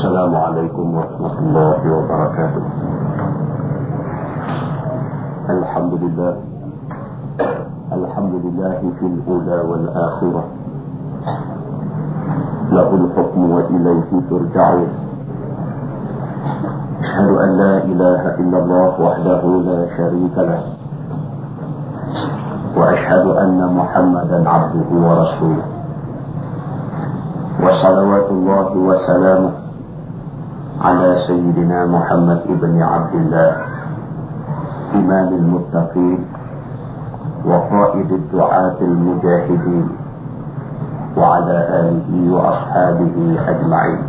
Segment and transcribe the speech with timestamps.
[0.00, 2.64] السلام عليكم ورحمة الله وبركاته.
[5.50, 6.34] الحمد لله.
[7.92, 10.44] الحمد لله في الأولى والآخرة.
[12.72, 14.90] له الحكم وإليه ترجعون.
[17.04, 20.62] أشهد أن لا إله إلا الله وحده لا شريك له.
[22.72, 25.66] وأشهد أن محمدا عبده ورسوله.
[27.60, 29.59] وصلوات الله وسلامه
[30.80, 33.52] على سيدنا محمد بن عبد الله
[34.94, 36.20] إمام المتقين
[37.44, 39.86] وقائد الدعاة المجاهدين
[41.16, 43.16] وعلى آله وأصحابه
[43.48, 44.02] أجمعين.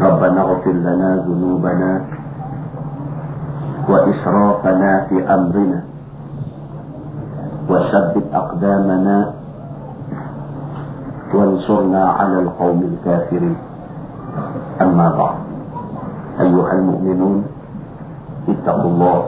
[0.00, 1.92] ربنا اغفر لنا ذنوبنا
[3.88, 5.80] وإسرافنا في أمرنا
[7.70, 9.16] وثبت أقدامنا
[11.34, 13.56] وانصرنا على القوم الكافرين.
[14.81, 15.35] أما بعد
[16.39, 17.45] أيها المؤمنون
[18.49, 19.23] اتقوا الله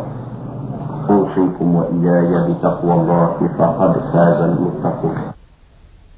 [1.10, 5.18] أوصيكم وإياي بتقوى الله فقد فاز المتقون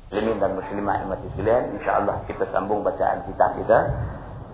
[0.07, 3.91] Muslimin dan muslimah yang mati sekalian, insya-Allah kita sambung bacaan kitab kita.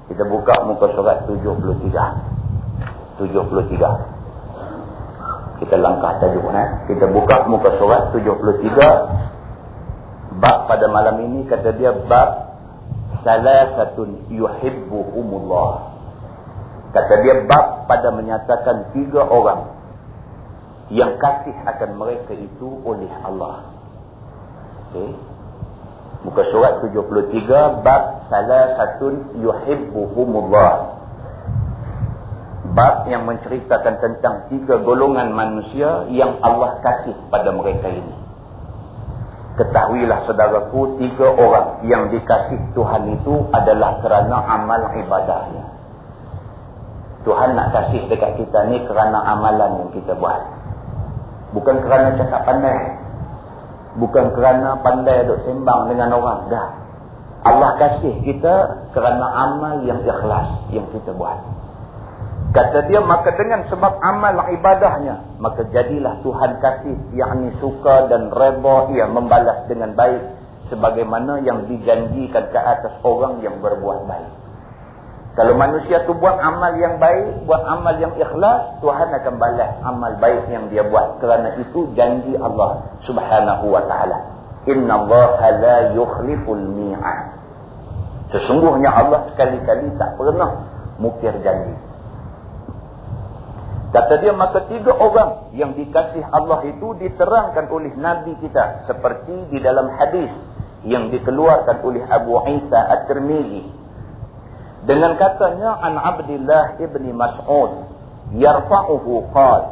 [0.09, 3.21] Kita buka muka surat 73.
[3.21, 5.61] 73.
[5.61, 6.69] Kita langkah tajuk eh.
[6.89, 10.41] Kita buka muka surat 73.
[10.41, 12.46] Bab pada malam ini kata dia bab
[13.28, 15.72] salasatun yuhibbuhumullah.
[16.96, 19.76] Kata dia bab pada menyatakan tiga orang
[20.88, 23.68] yang kasih akan mereka itu oleh Allah.
[24.88, 25.12] Okey.
[26.24, 30.96] Muka surat 73 bab salah satu yuhibbuhumullah.
[32.72, 38.17] Bab yang menceritakan tentang tiga golongan manusia yang Allah kasih pada mereka ini.
[39.58, 45.66] Ketahuilah saudaraku, tiga orang yang dikasih Tuhan itu adalah kerana amal ibadahnya.
[47.26, 50.38] Tuhan nak kasih dekat kita ni kerana amalan yang kita buat.
[51.50, 53.02] Bukan kerana cakap pandai.
[53.98, 56.46] Bukan kerana pandai duk sembang dengan orang.
[56.46, 56.68] Dah.
[57.42, 58.54] Allah kasih kita
[58.94, 61.57] kerana amal yang ikhlas yang kita buat.
[62.48, 68.88] Kata dia, maka dengan sebab amal ibadahnya, maka jadilah Tuhan kasih yakni suka dan reba
[68.96, 70.22] ia membalas dengan baik
[70.72, 74.32] sebagaimana yang dijanjikan ke atas orang yang berbuat baik.
[75.36, 80.12] Kalau manusia tu buat amal yang baik, buat amal yang ikhlas, Tuhan akan balas amal
[80.18, 81.22] baik yang dia buat.
[81.22, 84.18] Kerana itu janji Allah subhanahu wa ta'ala.
[84.66, 87.38] Inna Allah la yukhliful mi'ah.
[88.34, 90.58] Sesungguhnya Allah sekali-kali tak pernah
[90.98, 91.87] mukir janji.
[93.88, 98.84] Kata dia, maka tiga orang yang dikasih Allah itu diterangkan oleh Nabi kita.
[98.84, 100.28] Seperti di dalam hadis
[100.84, 103.78] yang dikeluarkan oleh Abu Isa At-Tirmizi
[104.86, 107.90] dengan katanya an Abdullah ibni Mas'ud
[108.38, 109.62] yarfa'uhu qal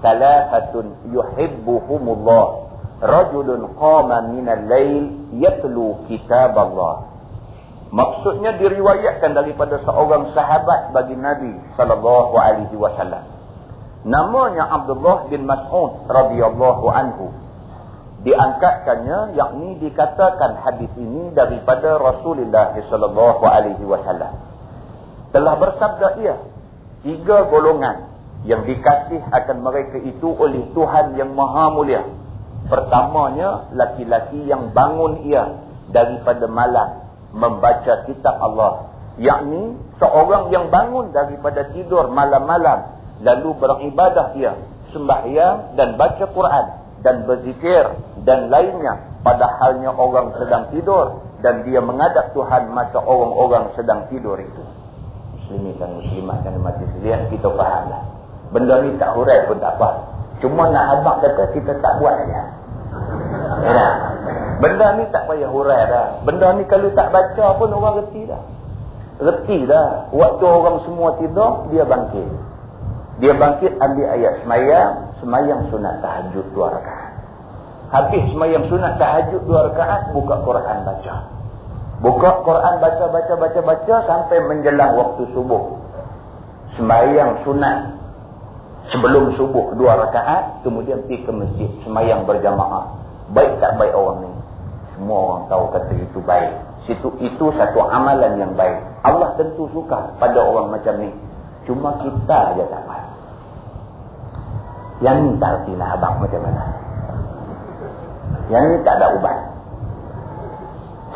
[0.00, 2.46] thalathatun yuhibbuhumullah
[3.02, 5.04] rajulun qama min al-lail
[5.34, 7.10] yatlu kitab Allah
[7.90, 13.28] maksudnya diriwayatkan daripada seorang sahabat bagi Nabi sallallahu alaihi wasallam
[14.02, 17.26] namanya Abdullah bin Mas'ud radhiyallahu anhu.
[18.22, 24.38] Diangkatkannya yakni dikatakan hadis ini daripada Rasulullah sallallahu alaihi wasallam.
[25.34, 26.36] Telah bersabda ia
[27.02, 28.14] tiga golongan
[28.46, 32.06] yang dikasih akan mereka itu oleh Tuhan yang maha mulia.
[32.70, 35.58] Pertamanya laki-laki yang bangun ia
[35.90, 37.02] daripada malam
[37.34, 38.94] membaca kitab Allah.
[39.18, 44.58] Yakni seorang yang bangun daripada tidur malam-malam lalu beribadah ia
[44.90, 46.66] sembahyang dan baca Quran
[47.02, 47.84] dan berzikir
[48.26, 49.10] dan lainnya.
[49.22, 54.62] Padahalnya orang sedang tidur dan dia mengadap Tuhan masa orang-orang sedang tidur itu.
[55.38, 58.02] Muslimin dan muslimat yang mati sekalian kita fahamlah
[58.52, 59.90] benda ni tak hurai pun tak apa.
[60.44, 62.44] Cuma nak abang kata kita tak buat saja ya.
[64.60, 66.06] benda ni tak payah hurai dah.
[66.26, 68.42] Benda ni kalau tak baca pun orang reti dah.
[69.22, 70.12] Reti dah.
[70.12, 72.51] Waktu orang semua tidur dia bangkit
[73.20, 77.12] dia bangkit ambil ayat semayang semayang sunat tahajud dua rakaat
[77.92, 81.42] habis semayang sunat tahajud dua rakaat buka Quran baca
[82.02, 85.78] Buka Quran baca baca baca baca sampai menjelang waktu subuh.
[86.74, 87.94] Sembahyang sunat
[88.90, 92.90] sebelum subuh dua rakaat kemudian pergi ke masjid sembahyang berjamaah.
[93.30, 94.30] Baik tak baik orang ni?
[94.98, 96.52] Semua orang tahu kata itu baik.
[96.90, 98.82] Situ itu satu amalan yang baik.
[99.06, 101.14] Allah tentu suka pada orang macam ni.
[101.62, 103.08] Cuma kita aja tak baik.
[105.02, 106.64] Yang ni tak reti lah abang macam mana.
[108.50, 109.38] Yang ni tak ada ubat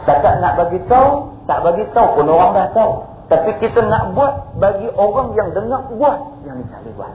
[0.07, 2.93] Takkan nak bagi tahu, tak bagi tahu pun orang dah tahu.
[3.27, 7.13] Tapi kita nak buat bagi orang yang dengar buat yang tak boleh buat.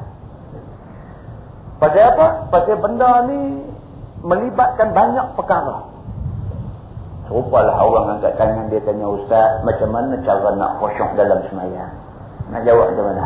[1.80, 2.28] Pasal apa?
[2.52, 3.64] Pasal benda ni
[4.28, 5.88] melibatkan banyak perkara.
[7.32, 11.96] Serupalah orang angkat tangan dia tanya Ustaz, macam mana cara nak khusyuk dalam semayang?
[12.52, 13.26] Nak jawab macam mana?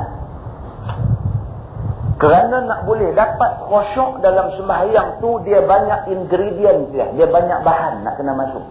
[2.16, 8.07] Kerana nak boleh dapat khusyuk dalam sembahyang tu dia banyak ingredient dia, dia banyak bahan
[8.07, 8.63] nak kena masuk.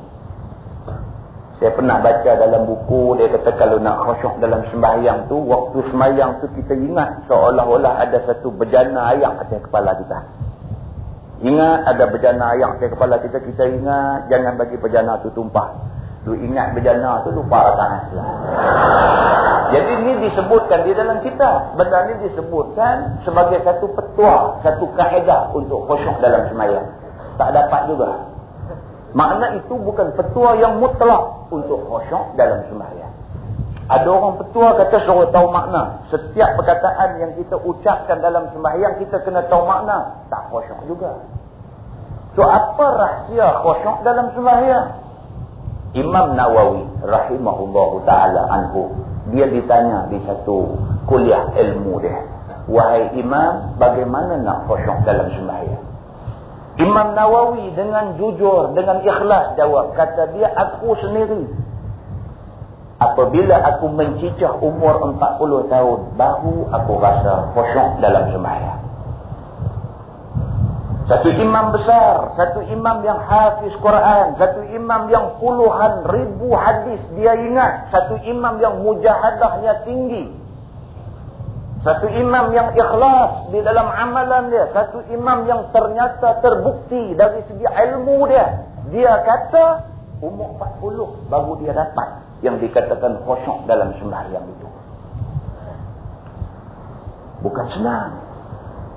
[1.60, 6.40] Saya pernah baca dalam buku dia kata kalau nak khusyuk dalam sembahyang tu waktu sembahyang
[6.40, 10.18] tu kita ingat seolah-olah ada satu bejana air atas kepala kita.
[11.44, 15.76] Ingat ada bejana ayam ke kepala kita, kita ingat jangan bagi bejana tu tumpah.
[16.24, 18.02] Lu ingat bejana tu lupa tangan.
[19.74, 21.74] Jadi ini disebutkan di dalam kita.
[21.74, 26.86] Benda ini disebutkan sebagai satu petua, satu kaedah untuk khusyuk dalam semayang.
[27.34, 28.30] Tak dapat juga.
[29.18, 33.10] Makna itu bukan petua yang mutlak untuk khusyuk dalam semayang.
[33.90, 36.06] Ada orang petua kata suruh tahu makna.
[36.14, 40.22] Setiap perkataan yang kita ucapkan dalam sembahyang kita kena tahu makna.
[40.30, 41.18] Tak khusyuk juga.
[42.38, 45.02] So apa rahsia khusyuk dalam sembahyang?
[45.98, 50.76] Imam Nawawi rahimahullahu taala anhu dia ditanya di satu
[51.08, 52.20] kuliah ilmu dia.
[52.64, 55.84] Wahai imam, bagaimana nak khusyuk dalam sembahyang?
[56.80, 61.44] Imam Nawawi dengan jujur, dengan ikhlas jawab, kata dia aku sendiri
[62.94, 68.83] Apabila aku mencicah umur 40 tahun, baru aku rasa khusyuk dalam sembahyang.
[71.04, 77.36] Satu imam besar, satu imam yang hafiz Quran, satu imam yang puluhan ribu hadis dia
[77.36, 80.32] ingat, satu imam yang mujahadahnya tinggi.
[81.84, 87.68] Satu imam yang ikhlas di dalam amalan dia, satu imam yang ternyata terbukti dari segi
[87.68, 88.64] ilmu dia.
[88.88, 89.84] Dia kata
[90.24, 94.68] umur 40 baru dia dapat yang dikatakan khusyuk dalam sembahyang itu.
[97.44, 98.23] Bukan senang.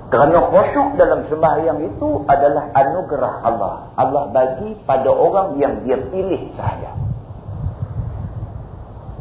[0.08, 3.74] Kerana khusyuk dalam sembahyang itu adalah anugerah Allah.
[3.92, 6.96] Allah bagi pada orang yang dia pilih sahaja.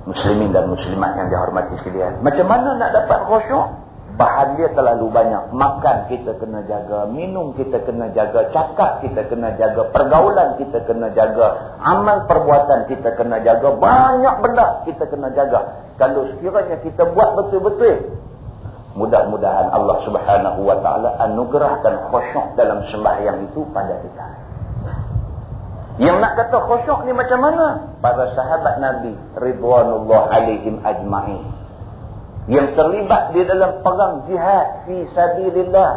[0.07, 2.23] Muslimin dan muslimat yang dihormati sekalian.
[2.23, 3.87] Macam mana nak dapat khusyuk?
[4.17, 5.53] bahan dia terlalu banyak.
[5.53, 11.13] Makan kita kena jaga, minum kita kena jaga, cakap kita kena jaga, pergaulan kita kena
[11.13, 15.85] jaga, amal perbuatan kita kena jaga, banyak benda kita kena jaga.
[16.01, 18.16] Kalau sekiranya kita buat betul-betul,
[18.97, 24.27] mudah-mudahan Allah subhanahu wa ta'ala anugerahkan khusyuk dalam sembahyang itu pada kita.
[26.01, 27.94] Yang nak kata khusyuk ni macam mana?
[28.01, 31.57] Para sahabat Nabi, Ridwanullah alaihim ajma'in
[32.47, 35.91] yang terlibat di dalam perang jihad fi sabilillah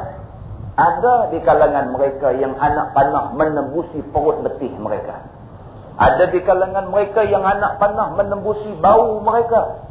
[0.75, 5.31] ada di kalangan mereka yang anak panah menembusi perut betih mereka
[5.95, 9.90] ada di kalangan mereka yang anak panah menembusi bau mereka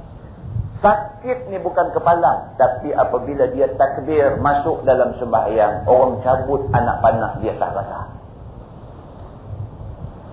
[0.79, 7.33] sakit ni bukan kepala tapi apabila dia takbir masuk dalam sembahyang orang cabut anak panah
[7.43, 7.99] dia tak rasa.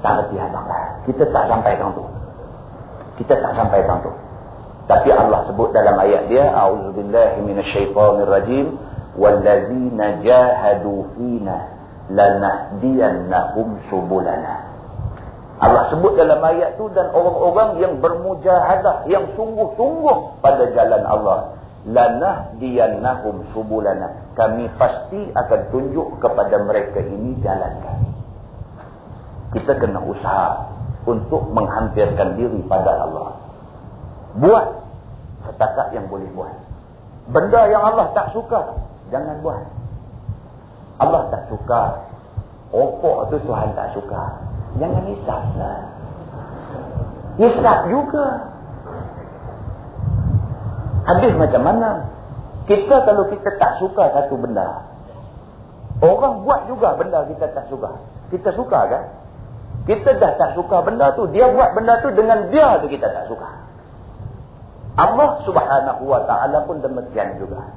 [0.04, 0.66] Tak reti abang
[1.06, 2.04] kita tak sampai tu.
[3.22, 4.12] Kita tak sampai tu.
[4.86, 8.66] Tapi Allah sebut dalam ayat dia, A'udzubillahi minasyaitonirrajim,
[9.18, 11.74] wallazina jahadu fina
[12.10, 14.65] lanahdiyannahum subulana.
[15.56, 21.56] Allah sebut dalam ayat tu dan orang-orang yang bermujahadah, yang sungguh-sungguh pada jalan Allah,
[21.88, 24.28] lanahdiyannahum subulana.
[24.36, 28.10] Kami pasti akan tunjuk kepada mereka ini jalan kami.
[29.56, 30.76] Kita kena usaha
[31.08, 33.40] untuk menghampirkan diri pada Allah.
[34.36, 34.66] Buat
[35.48, 36.52] setakat yang boleh buat.
[37.32, 38.76] Benda yang Allah tak suka,
[39.08, 39.64] jangan buat.
[41.00, 42.04] Allah tak suka.
[42.76, 44.45] Rokok tu Tuhan tak suka.
[44.76, 45.80] Jangan hisap lah.
[47.40, 48.26] Hisap juga.
[51.06, 51.90] Habis macam mana?
[52.66, 54.82] Kita kalau kita tak suka satu benda,
[56.02, 57.94] orang buat juga benda kita tak suka.
[58.34, 59.04] Kita suka kan?
[59.86, 61.30] Kita dah tak suka benda tu.
[61.30, 63.48] Dia buat benda tu dengan dia tu kita tak suka.
[64.96, 67.70] Allah subhanahu wa ta'ala pun demikian juga.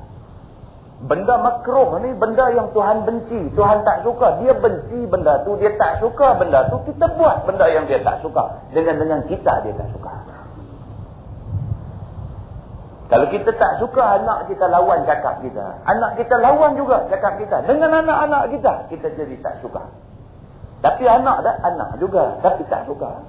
[0.99, 3.55] Benda makruh ni benda yang Tuhan benci.
[3.55, 4.43] Tuhan tak suka.
[4.43, 5.55] Dia benci benda tu.
[5.55, 6.83] Dia tak suka benda tu.
[6.91, 8.67] Kita buat benda yang dia tak suka.
[8.75, 10.11] Dengan dengan kita dia tak suka.
[13.09, 15.81] Kalau kita tak suka anak kita lawan cakap kita.
[15.87, 17.63] Anak kita lawan juga cakap kita.
[17.63, 18.73] Dengan anak-anak kita.
[18.91, 19.87] Kita jadi tak suka.
[20.83, 22.37] Tapi anak dah anak juga.
[22.43, 23.23] Tapi tak suka.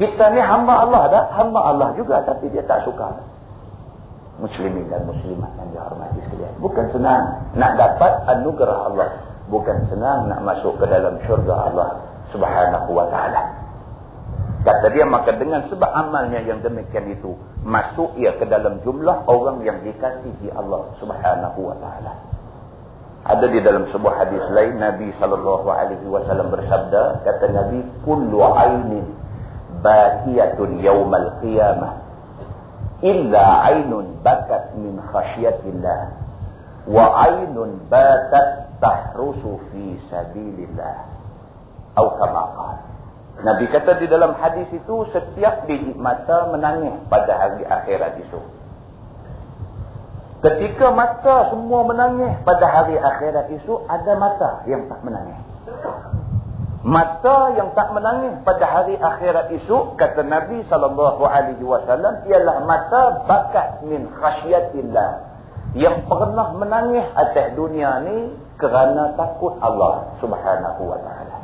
[0.00, 3.31] Kita ni hamba Allah dah, hamba Allah juga tapi dia tak suka.
[4.42, 6.52] Muslimin dan muslimat yang dihormati sekalian.
[6.58, 9.10] Bukan senang nak dapat anugerah Allah.
[9.46, 11.88] Bukan senang nak masuk ke dalam syurga Allah
[12.34, 13.62] subhanahu wa ta'ala.
[14.62, 17.34] Kata dia maka dengan sebab amalnya yang demikian itu
[17.66, 22.14] masuk ia ke dalam jumlah orang yang dikasihi Allah Subhanahu wa taala.
[23.26, 29.06] Ada di dalam sebuah hadis lain Nabi sallallahu alaihi wasallam bersabda kata Nabi kullu ainin
[29.82, 32.01] bakiyatun yaumal qiyamah
[33.02, 36.00] illa ainun bakat min khasyatillah
[36.86, 41.10] wa ainun batat tahrusu fi sabilillah
[41.92, 42.44] atau kama
[43.42, 48.40] Nabi kata di dalam hadis itu setiap biji mata menangis pada hari akhirat itu.
[50.44, 55.38] Ketika mata semua menangis pada hari akhirat itu ada mata yang tak menangis.
[56.82, 64.10] Mata yang tak menangis pada hari akhirat itu kata Nabi wasallam ialah mata bakat min
[64.10, 65.10] khasyatillah
[65.78, 71.36] yang pernah menangis atas dunia ni kerana takut Allah Subhanahu wa taala.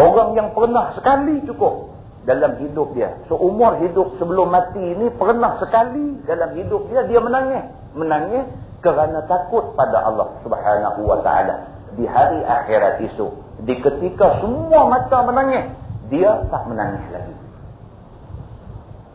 [0.00, 1.92] Orang yang pernah sekali cukup
[2.24, 3.20] dalam hidup dia.
[3.28, 7.68] So umur hidup sebelum mati ini pernah sekali dalam hidup dia dia menangis.
[7.92, 8.48] Menangis
[8.80, 11.68] kerana takut pada Allah Subhanahu wa taala
[12.00, 13.41] di hari akhirat itu.
[13.62, 15.70] Di ketika semua mata menangis,
[16.10, 17.34] dia tak menangis lagi.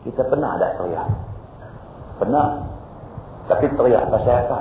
[0.08, 1.08] Kita pernah ada teriak.
[2.16, 2.48] Pernah.
[3.48, 4.60] Tapi teriak pasal apa?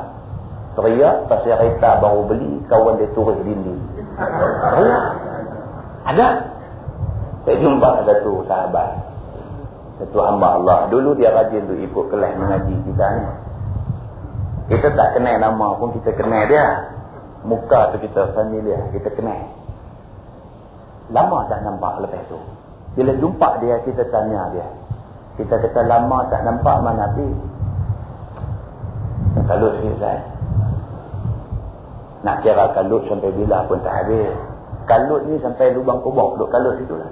[0.76, 3.80] Teriak pasal kereta baru beli, kawan dia turun dinding.
[4.76, 5.06] Teriak.
[6.08, 6.28] Ada.
[7.48, 8.92] Saya jumpa satu sahabat.
[10.04, 10.80] Satu hamba Allah.
[10.92, 13.26] Dulu dia rajin tu ikut kelas mengaji kita ni.
[14.68, 16.92] Kita tak kenal nama pun kita kenal dia.
[17.48, 18.92] Muka tu kita familiar.
[18.92, 19.57] Kita kenal.
[21.14, 22.40] Lama tak nampak lepas tu.
[23.00, 24.68] Bila jumpa dia, kita tanya dia.
[25.38, 27.30] Kita kata lama tak nampak mana Nabi.
[29.48, 30.22] Kalut sikit saya.
[32.26, 34.34] Nak kira kalut sampai bila pun tak habis
[34.88, 37.12] kalut ni sampai lubang kubur duduk kalut situ lah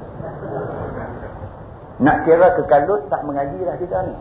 [1.99, 4.15] nak kira ke kalut tak mengaji lah kita ni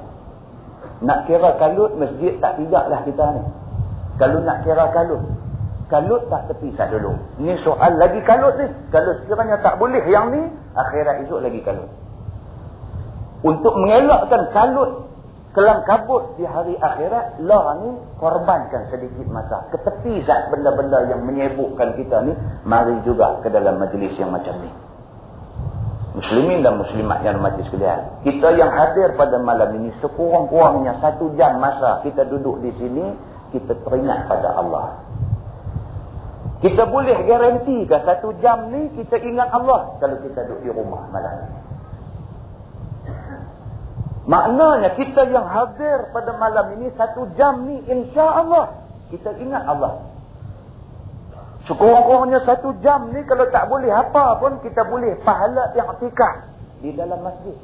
[1.07, 3.43] nak kira kalut masjid tak tidak lah kita ni
[4.19, 5.23] kalau nak kira kalut
[5.89, 7.13] kalut tak terpisah dulu.
[7.41, 8.67] Ni soal lagi kalut ni.
[8.89, 10.03] Kalau sekiranya tak boleh.
[10.09, 11.91] Yang ni akhirat esok lagi kalut.
[13.45, 15.05] Untuk mengelakkan kalut
[15.55, 19.69] kelam kabut di hari akhirat lah ni korbankan sedikit masa.
[19.71, 22.33] Ke tepi zat benda-benda yang menyebukkan kita ni
[22.65, 24.71] mari juga ke dalam majlis yang macam ni.
[26.15, 28.23] Muslimin dan muslimat yang mati sekalian.
[28.23, 33.75] Kita yang hadir pada malam ini sekurang-kurangnya satu jam masa kita duduk di sini kita
[33.83, 35.04] teringat pada Allah
[36.63, 41.09] kita boleh garanti ke satu jam ni kita ingat Allah kalau kita duduk di rumah
[41.11, 41.65] malam ini
[44.25, 50.01] Maknanya kita yang hadir pada malam ini satu jam ni insya Allah kita ingat Allah.
[51.69, 56.49] Sekurang-kurangnya satu jam ni kalau tak boleh apa pun kita boleh pahala yang tikah
[56.81, 57.57] di dalam masjid.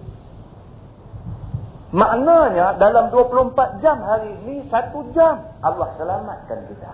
[1.90, 6.92] Maknanya dalam 24 jam hari ini satu jam Allah selamatkan kita.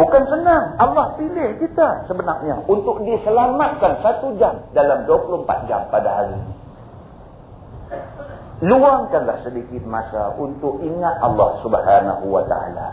[0.00, 0.80] Bukan senang.
[0.80, 6.54] Allah pilih kita sebenarnya untuk diselamatkan satu jam dalam 24 jam pada hari ini.
[8.64, 12.88] Luangkanlah sedikit masa untuk ingat Allah subhanahu wa ta'ala.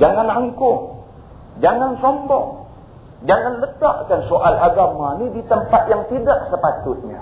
[0.00, 1.04] Jangan angkuh.
[1.60, 2.64] Jangan sombong.
[3.28, 7.20] Jangan letakkan soal agama ni di tempat yang tidak sepatutnya.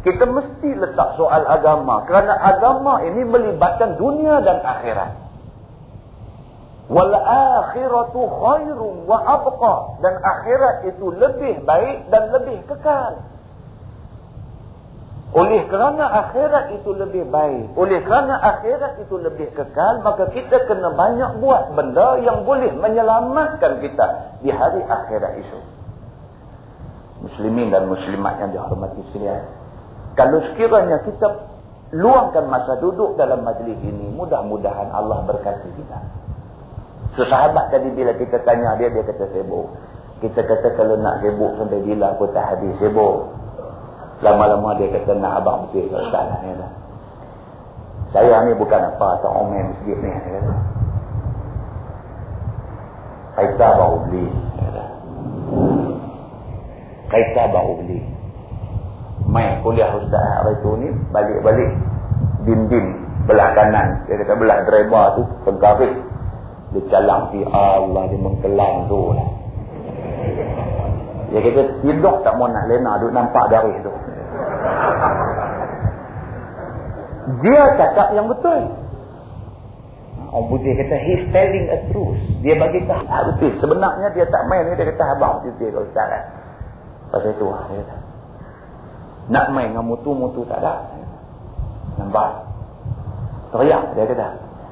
[0.00, 2.08] Kita mesti letak soal agama.
[2.08, 5.21] Kerana agama ini melibatkan dunia dan akhirat.
[6.90, 10.02] Wal akhiratu khairum wa abqa.
[10.02, 13.22] Dan akhirat itu lebih baik dan lebih kekal.
[15.32, 17.72] Oleh kerana akhirat itu lebih baik.
[17.72, 20.04] Oleh kerana akhirat itu lebih kekal.
[20.04, 24.06] Maka kita kena banyak buat benda yang boleh menyelamatkan kita
[24.44, 25.58] di hari akhirat itu.
[27.22, 29.46] Muslimin dan muslimat yang dihormati sekalian.
[30.18, 31.48] Kalau sekiranya kita
[31.96, 34.12] luangkan masa duduk dalam majlis ini.
[34.12, 36.21] Mudah-mudahan Allah berkati kita.
[37.12, 39.68] Sesahabat tadi bila kita tanya dia, dia kata sibuk.
[40.24, 43.28] Kita kata kalau nak sibuk sampai bila aku tak habis sibuk.
[44.22, 46.40] Lama-lama dia kata nak abang betul ke Ustaz.
[46.46, 46.68] Ya,
[48.12, 50.08] saya ni bukan apa atau omen masjid ni.
[50.08, 50.40] Ya,
[53.32, 54.26] Kaita baru beli.
[57.08, 58.00] Kaita baru beli.
[59.24, 61.72] Main kuliah Ustaz hari tu ni balik-balik
[62.44, 62.86] dim-dim
[63.24, 64.04] belah kanan.
[64.04, 66.11] Dia kata belah driver tu pengkarik.
[66.72, 69.30] Dia calang si Allah dia mengkelang tu lah.
[71.32, 73.92] Dia kata tidur tak mau nak lena duk nampak dari tu.
[77.40, 78.82] Dia cakap yang betul.
[80.32, 82.16] Orang putih kata, he's telling a truth.
[82.40, 83.04] Dia bagi tahu.
[83.04, 83.52] Ha, betul.
[83.60, 84.64] Sebenarnya dia tak main.
[84.64, 86.24] Dia kata, abang betul kalau sekarang.
[87.12, 87.68] Pasal itu lah.
[89.28, 90.88] Nak main dengan mutu-mutu tak ada.
[92.00, 92.48] Nampak?
[93.52, 94.28] Teriak dia kata.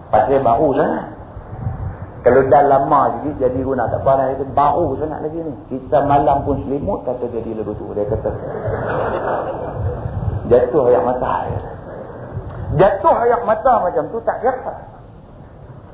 [0.09, 1.20] Pasal baru sangat.
[2.21, 4.37] Kalau dah lama jadi jadi guna tak apa.
[4.37, 5.53] Dia baru sangat lagi ni.
[5.73, 7.89] Kita malam pun selimut kata jadi lagu tu.
[7.97, 8.31] Dia kata.
[10.53, 11.33] Jatuh ayak mata.
[12.77, 14.75] Jatuh ayak mata macam tu tak kata.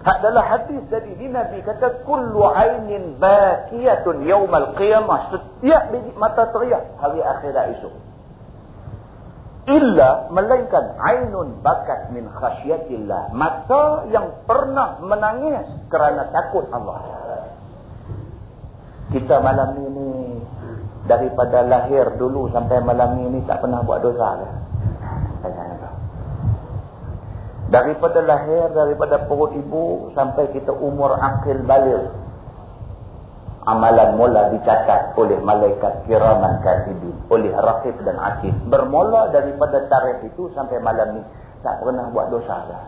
[0.06, 7.26] Adalah hadis dari Nabi kata kullu ainin bakiyatun yaumal qiyamah setiap biji mata teriak hari
[7.26, 8.05] akhirat esok.
[9.66, 17.02] Illa melainkan ainun bakat min khasyatillah mata yang pernah menangis kerana takut Allah.
[19.10, 20.38] Kita malam ini
[21.10, 24.38] daripada lahir dulu sampai malam ini tak pernah buat dosa?
[25.42, 25.90] Tanya
[27.66, 32.25] Daripada lahir, daripada perut ibu sampai kita umur akil balik.
[33.66, 37.18] Amalan mula dicatat oleh malaikat kiraman katibin.
[37.26, 38.54] Oleh rakib dan akid.
[38.70, 41.22] Bermula daripada tarikh itu sampai malam ni.
[41.66, 42.84] Tak pernah buat dosa dah.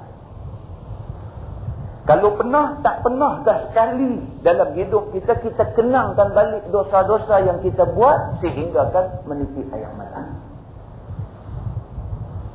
[2.06, 7.84] Kalau pernah, tak pernah dah sekali dalam hidup kita, kita kenangkan balik dosa-dosa yang kita
[7.92, 10.24] buat sehingga kan meniti ayam mata.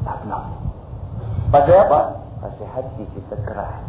[0.07, 0.47] Tak pernah.
[1.53, 1.99] Pasal apa?
[2.41, 3.83] Pasal hati kita keras.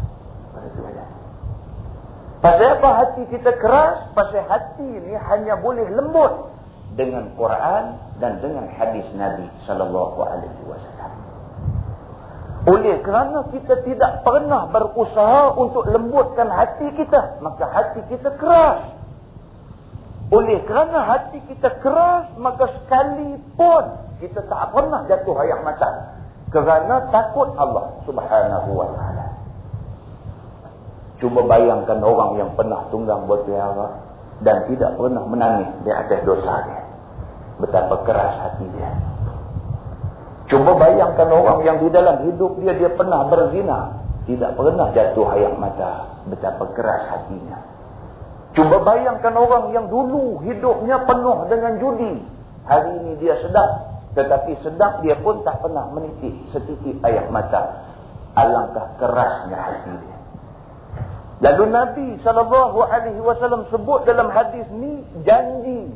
[2.44, 4.12] Pasal apa hati kita keras?
[4.12, 6.52] Pasal hati ini hanya boleh lembut
[6.92, 11.12] dengan Quran dan dengan hadis Nabi sallallahu alaihi wasallam.
[12.68, 18.92] Oleh kerana kita tidak pernah berusaha untuk lembutkan hati kita, maka hati kita keras.
[20.28, 23.84] Oleh kerana hati kita keras, maka sekalipun
[24.20, 26.12] kita tak pernah jatuh air mata
[26.52, 29.13] kerana takut Allah subhanahu wa ta'ala.
[31.22, 34.02] Cuba bayangkan orang yang pernah tunggang berpiara
[34.42, 36.82] dan tidak pernah menangis di atas dosa dia.
[37.62, 38.90] Betapa keras hati dia.
[40.50, 44.04] Cuba bayangkan orang yang di dalam hidup dia, dia pernah berzina.
[44.24, 46.22] Tidak pernah jatuh air mata.
[46.26, 47.58] Betapa keras hatinya.
[48.54, 52.22] Cuba bayangkan orang yang dulu hidupnya penuh dengan judi.
[52.64, 57.90] Hari ini dia sedap tetapi sedap dia pun tak pernah menitik setitik air mata.
[58.38, 60.13] Alangkah kerasnya hati dia.
[61.44, 65.92] Lalu Nabi SAW sebut dalam hadis ni janji.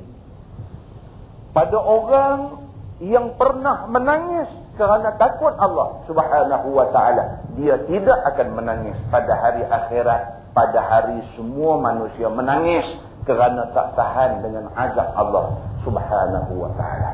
[1.56, 2.68] Pada orang
[3.00, 4.44] yang pernah menangis
[4.76, 7.48] kerana takut Allah subhanahu wa ta'ala.
[7.56, 10.52] Dia tidak akan menangis pada hari akhirat.
[10.52, 12.84] Pada hari semua manusia menangis
[13.24, 17.10] kerana tak tahan dengan azab Allah subhanahu wa ta'ala.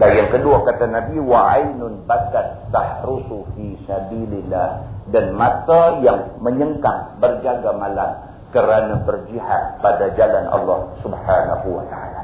[0.00, 7.18] Dan yang kedua kata Nabi wa ainun bakat tahrusu fi sabilillah dan mata yang menyengkang
[7.22, 8.10] berjaga malam
[8.50, 12.22] kerana berjihad pada jalan Allah Subhanahu wa taala.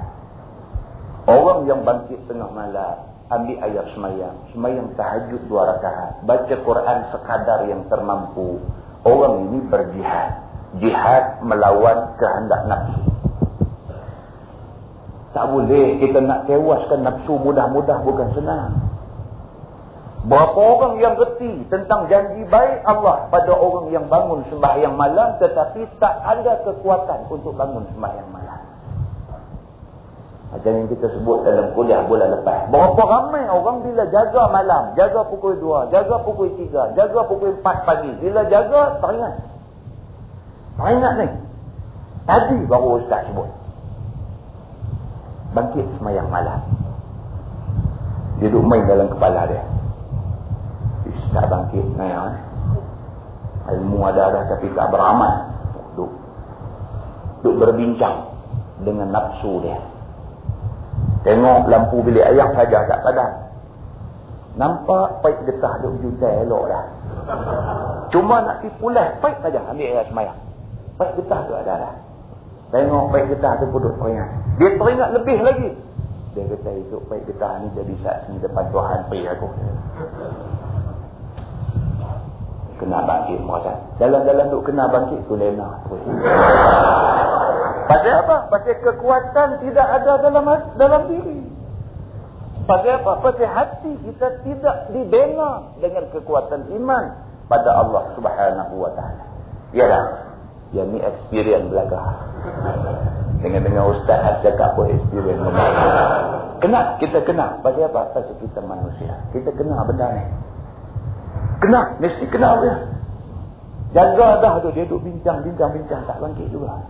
[1.22, 7.60] Orang yang bangkit tengah malam ambil ayat semayang, semayang tahajud dua rakaat, baca Quran sekadar
[7.70, 8.60] yang termampu.
[9.02, 10.30] Orang ini berjihad,
[10.78, 13.02] jihad melawan kehendak nafsu.
[15.32, 18.91] Tak boleh kita nak tewaskan nafsu mudah-mudah bukan senang.
[20.22, 25.82] Berapa orang yang reti tentang janji baik Allah pada orang yang bangun sembahyang malam tetapi
[25.98, 28.60] tak ada kekuatan untuk bangun sembahyang malam.
[30.54, 32.70] Macam yang kita sebut dalam kuliah bulan lepas.
[32.70, 37.88] Berapa ramai orang bila jaga malam, jaga pukul 2, jaga pukul 3, jaga pukul 4
[37.88, 38.12] pagi.
[38.20, 39.34] Bila jaga, tak ingat.
[40.76, 41.28] Tak ingat ni.
[42.22, 43.48] Tadi baru Ustaz sebut
[45.52, 46.60] bangkit semayang malam.
[48.40, 49.62] Dia duduk main dalam kepala dia.
[51.32, 51.86] Tak bangkit.
[51.96, 52.32] Eh?
[53.72, 55.48] Ilmu ada dah tapi tak beramal.
[55.96, 56.10] Duduk.
[57.40, 58.36] Duduk berbincang
[58.84, 59.80] dengan nafsu dia.
[61.22, 63.30] Tengok lampu bilik ayam saja tak padam.
[64.52, 66.84] Nampak paik getah duduk jutai elok dah.
[68.12, 70.38] Cuma nak pergi pulas, paik saja ambil air semayang.
[71.00, 71.94] Paik getah tu ada dah.
[72.74, 74.28] Tengok baik getah tu pun teringat.
[74.60, 75.70] Dia teringat lebih lagi.
[76.32, 79.48] Dia kata itu baik getah ni jadi saksi depan Tuhan pergi aku.
[82.82, 83.78] Kena bangkit merasa.
[84.02, 85.86] Dalam-dalam duk kena bangkit tu lena.
[87.86, 88.50] Pasal apa?
[88.50, 90.42] Pasal kekuatan tidak ada dalam
[90.74, 91.46] dalam diri.
[92.66, 93.22] Pasal apa?
[93.22, 97.04] Pasal hati kita tidak dibina dengan kekuatan iman
[97.46, 99.24] pada Allah subhanahu wa ta'ala.
[99.78, 100.34] Yalah.
[100.74, 102.18] Yang ni experience belakang.
[103.46, 105.38] Dengan-dengan ustaz cakap pun experience.
[106.58, 107.62] Kena, kita kena.
[107.62, 108.10] Pasal apa?
[108.10, 109.22] Pasal kita manusia.
[109.30, 110.41] Kita kena benda ni.
[111.62, 112.74] Kena, mesti kena dia.
[113.94, 116.02] Jaga dah tu, dia duduk bincang, bincang, bincang.
[116.10, 116.82] Tak bangkit juga.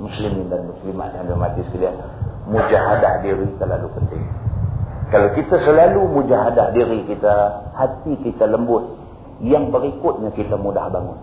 [0.00, 1.94] Muslimin dan muslimat yang ada mati sekalian.
[2.42, 4.26] mujahadah diri terlalu penting.
[5.14, 8.98] Kalau kita selalu mujahadah diri kita, hati kita lembut,
[9.44, 11.20] yang berikutnya kita mudah bangun.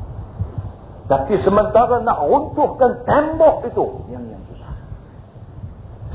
[1.10, 4.74] Tapi sementara nak runtuhkan tembok itu, yang yang susah.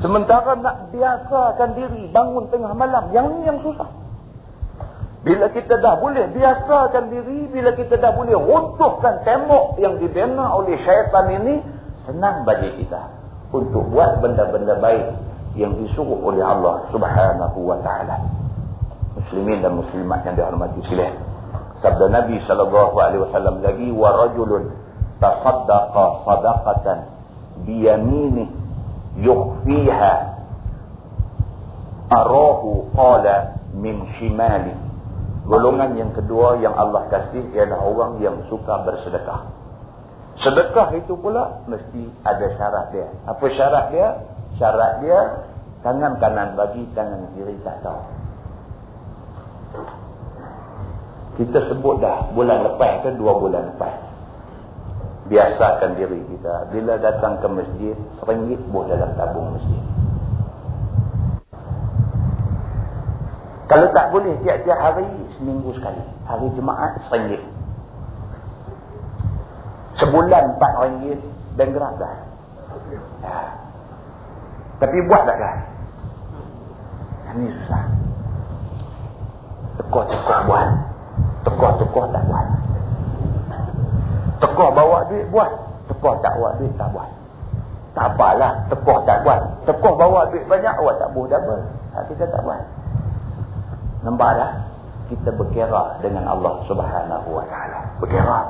[0.00, 4.03] Sementara nak biasakan diri bangun tengah malam, yang yang susah.
[5.24, 10.76] Bila kita dah boleh biasakan diri, bila kita dah boleh runtuhkan tembok yang dibina oleh
[10.84, 11.64] syaitan ini,
[12.04, 13.08] senang bagi kita
[13.48, 15.16] untuk buat benda-benda baik
[15.56, 18.20] yang disuruh oleh Allah Subhanahu wa taala.
[19.16, 21.16] Muslimin dan muslimat yang dihormati sekalian.
[21.80, 24.76] Sabda Nabi sallallahu alaihi wasallam lagi wa rajulun
[25.24, 26.98] tasaddaqa sadaqatan
[27.64, 27.88] bi
[29.24, 30.14] yukhfiha
[32.12, 34.83] arahu qala min shimali.
[35.44, 39.52] Golongan yang kedua yang Allah kasih ialah orang yang suka bersedekah.
[40.40, 43.08] Sedekah itu pula mesti ada syarat dia.
[43.28, 44.08] Apa syarat dia?
[44.56, 45.18] Syarat dia
[45.84, 48.00] tangan kanan bagi tangan kiri tak tahu.
[51.34, 53.94] Kita sebut dah bulan lepas ke dua bulan lepas.
[55.28, 56.72] Biasakan diri kita.
[56.72, 59.82] Bila datang ke masjid, seringgit buh dalam tabung masjid.
[63.64, 66.02] Kalau tak boleh tiap-tiap hari, seminggu sekali.
[66.26, 67.42] Hari Jumaat, seringgit.
[69.98, 71.20] Sebulan empat ringgit,
[71.54, 72.14] dan gerak dah.
[73.22, 73.38] Ya.
[74.82, 75.56] Tapi buat tak kan?
[77.34, 77.82] Ini susah.
[79.78, 80.68] Tekor-tekor buat.
[81.46, 82.46] Tekor-tekor tak buat.
[84.42, 85.50] Tekor bawa duit buat.
[85.90, 87.10] Tekor tak bawa duit tak buat.
[87.94, 88.52] Tak apalah.
[88.70, 89.40] Tekor tak buat.
[89.66, 90.74] Tekor bawa duit banyak.
[90.74, 91.62] Awak tak boleh double.
[91.94, 92.62] Tak kita tak buat.
[94.02, 94.52] Nampak tak?
[95.04, 98.00] Kita berkira dengan Allah subhanahu wa ta'ala.
[98.00, 98.40] Berkira.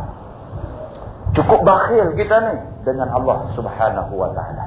[1.34, 2.56] Cukup bakhil kita ni.
[2.86, 4.64] Dengan Allah subhanahu wa ta'ala.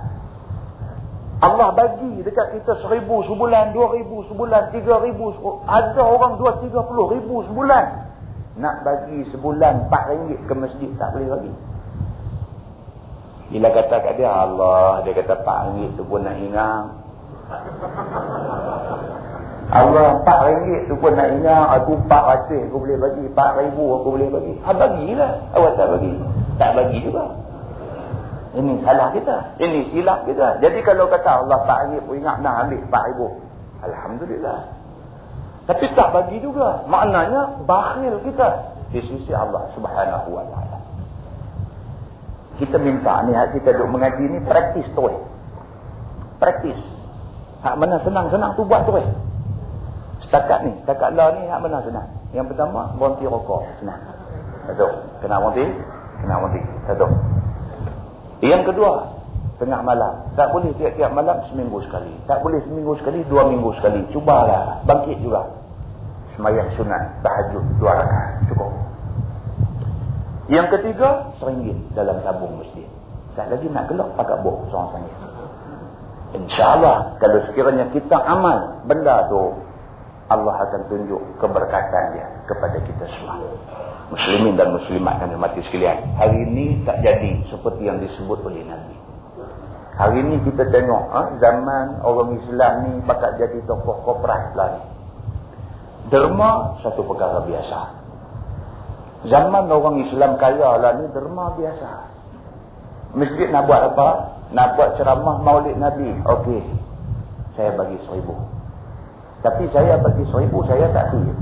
[1.37, 5.69] Allah bagi dekat kita seribu sebulan, dua ribu sebulan, tiga ribu sebulan.
[5.69, 8.09] Ada orang dua, tiga puluh ribu sebulan.
[8.57, 11.53] Nak bagi sebulan empat ringgit ke masjid tak boleh bagi.
[13.53, 16.85] Bila kata kat dia, Allah, dia kata empat ringgit tu pun nak ingat.
[19.67, 21.83] Allah empat ringgit tu pun nak ingat.
[21.83, 23.23] Aku empat ratus aku boleh bagi.
[23.27, 24.53] Empat ribu aku boleh bagi.
[24.63, 25.31] Ha, bagilah.
[25.59, 26.13] Awak tak bagi.
[26.55, 27.23] Tak bagi juga.
[28.55, 29.35] Ini salah kita.
[29.59, 30.63] Ini silap kita.
[30.63, 33.27] Jadi kalau kata Allah tak ringgit pun ingat nak ambil 4 ribu.
[33.83, 34.59] Alhamdulillah.
[35.67, 36.87] Tapi tak bagi juga.
[36.87, 38.79] Maknanya bakhil kita.
[38.87, 40.79] Di sisi Allah subhanahu wa ta'ala.
[42.55, 45.11] Kita minta ni kita duduk mengaji ni praktis tu.
[46.39, 46.79] Praktis.
[47.67, 48.95] Hak mana senang-senang tu buat tu.
[50.27, 50.71] Setakat ni.
[50.83, 52.07] Setakat lah ni hak mana senang.
[52.35, 53.63] Yang pertama berhenti rokok.
[53.79, 54.01] Senang.
[54.67, 54.87] Satu.
[55.23, 55.65] Kena berhenti.
[56.23, 56.61] Kena berhenti.
[56.83, 57.07] Satu.
[58.43, 58.91] Yang kedua,
[59.57, 60.13] tengah malam.
[60.35, 62.11] Tak boleh tiap-tiap malam seminggu sekali.
[62.29, 64.03] Tak boleh seminggu sekali, dua minggu sekali.
[64.11, 64.83] Cubalah.
[64.85, 65.47] Bangkit juga.
[66.37, 68.45] Semayang sunat, tahajud, dua rakaat.
[68.51, 68.69] Cukup.
[70.47, 72.85] Yang ketiga, seringgit dalam tabung masjid.
[73.33, 75.15] Tak lagi nak gelap pakai buah seorang sangit.
[76.37, 79.55] InsyaAllah, kalau sekiranya kita amal benda tu,
[80.27, 83.39] Allah akan tunjuk keberkatan dia kepada kita semua
[84.07, 86.15] muslimin dan muslimat yang mati sekalian.
[86.15, 88.95] Hari ini tak jadi seperti yang disebut oleh Nabi.
[89.97, 94.83] Hari ini kita tengok ha, zaman orang Islam ni bakal jadi tokoh kopras lah ni.
[96.07, 97.79] Derma satu perkara biasa.
[99.27, 101.89] Zaman orang Islam kaya lah ni derma biasa.
[103.17, 104.09] Masjid nak buat apa?
[104.53, 106.13] Nak buat ceramah maulid Nabi.
[106.23, 106.63] Okey.
[107.57, 108.56] Saya bagi seribu.
[109.45, 111.35] Tapi saya bagi seribu saya tak kira.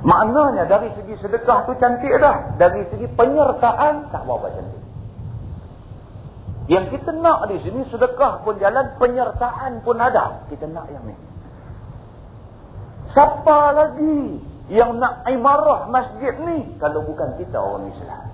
[0.00, 2.56] Maknanya dari segi sedekah tu cantik dah.
[2.56, 4.84] Dari segi penyertaan tak berapa cantik.
[6.70, 10.46] Yang kita nak di sini sedekah pun jalan, penyertaan pun ada.
[10.48, 11.14] Kita nak yang ni.
[13.10, 14.38] Siapa lagi
[14.70, 18.24] yang nak imarah masjid ni kalau bukan kita orang Islam?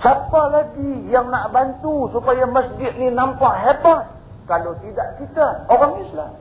[0.00, 4.21] Siapa lagi yang nak bantu supaya masjid ni nampak hebat
[4.52, 6.32] kalau tidak kita orang Islam?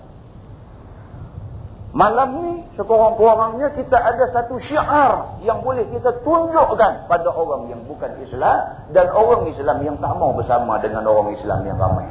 [1.92, 8.16] Malam ni sekurang-kurangnya kita ada satu syiar yang boleh kita tunjukkan pada orang yang bukan
[8.24, 12.08] Islam dan orang Islam yang tak mau bersama dengan orang Islam yang ramai.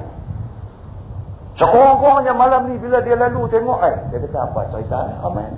[1.56, 5.48] Sekurang-kurangnya malam ni bila dia lalu tengok eh dia kata apa cerita ni ramai.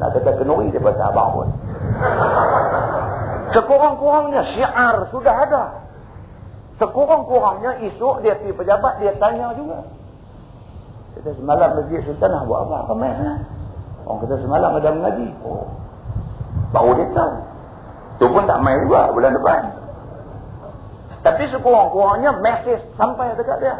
[0.00, 1.48] Nak kata kenuri dia bahasa abang pun.
[3.56, 5.81] Sekurang-kurangnya syiar sudah ada.
[6.82, 9.86] Sekurang-kurangnya esok dia pergi pejabat dia tanya juga.
[11.14, 12.90] Kita semalam masjid sultan nak buat apa?
[12.90, 13.38] Ramai lah.
[14.02, 15.30] Orang kata semalam ada mengaji.
[15.46, 15.70] Oh.
[16.74, 17.34] Baru dia tahu.
[18.18, 19.62] Tu pun tak main juga bulan depan.
[21.22, 23.78] Tapi sekurang-kurangnya mesej sampai dekat dia.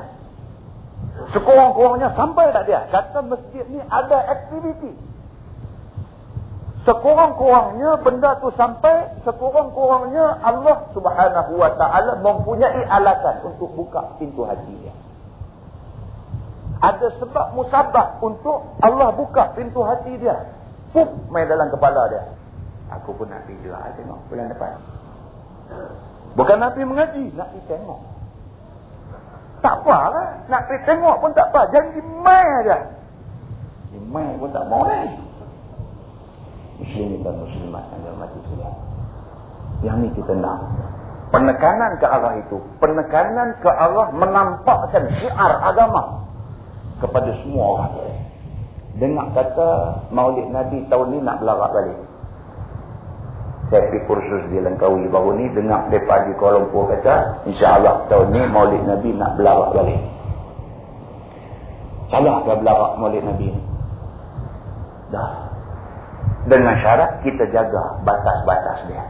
[1.35, 2.87] Sekurang-kurangnya sampai tak dia.
[2.87, 4.95] Kata masjid ni ada aktiviti.
[6.83, 14.75] Sekurang-kurangnya benda tu sampai, sekurang-kurangnya Allah subhanahu wa ta'ala mempunyai alasan untuk buka pintu hati
[14.83, 14.91] dia.
[16.83, 20.35] Ada sebab musabah untuk Allah buka pintu hati dia.
[20.91, 22.35] Pup, main dalam kepala dia.
[22.99, 24.75] Aku pun nak pergi juga tengok bulan depan.
[26.35, 28.01] Bukan nak pergi mengaji, nak pergi tengok.
[29.63, 30.29] Tak apa lah.
[30.51, 31.71] Nak pergi tengok pun tak apa.
[31.71, 32.79] Janji main aja.
[34.11, 34.75] Main pun tak eh.
[34.75, 35.32] Muslim
[37.23, 38.75] dan muslimat yang mati sekalian.
[39.83, 40.59] Yang ni kita nak.
[41.33, 42.61] Penekanan ke arah itu.
[42.79, 46.23] Penekanan ke arah menampakkan syiar agama.
[47.01, 47.93] Kepada semua orang.
[49.01, 49.69] Dengar kata
[50.13, 51.99] maulid Nabi tahun ni nak belarak balik.
[53.73, 55.49] Saya pergi kursus di Langkawi baru ni.
[55.57, 57.43] Dengar mereka di Kuala Lumpur kata.
[57.49, 60.03] InsyaAllah tahun ni maulid Nabi nak belarak balik.
[62.13, 63.63] Salah ke belarak maulid Nabi ni?
[65.09, 65.52] Dah.
[66.43, 69.05] Dengan syarat kita jaga batas-batas dia.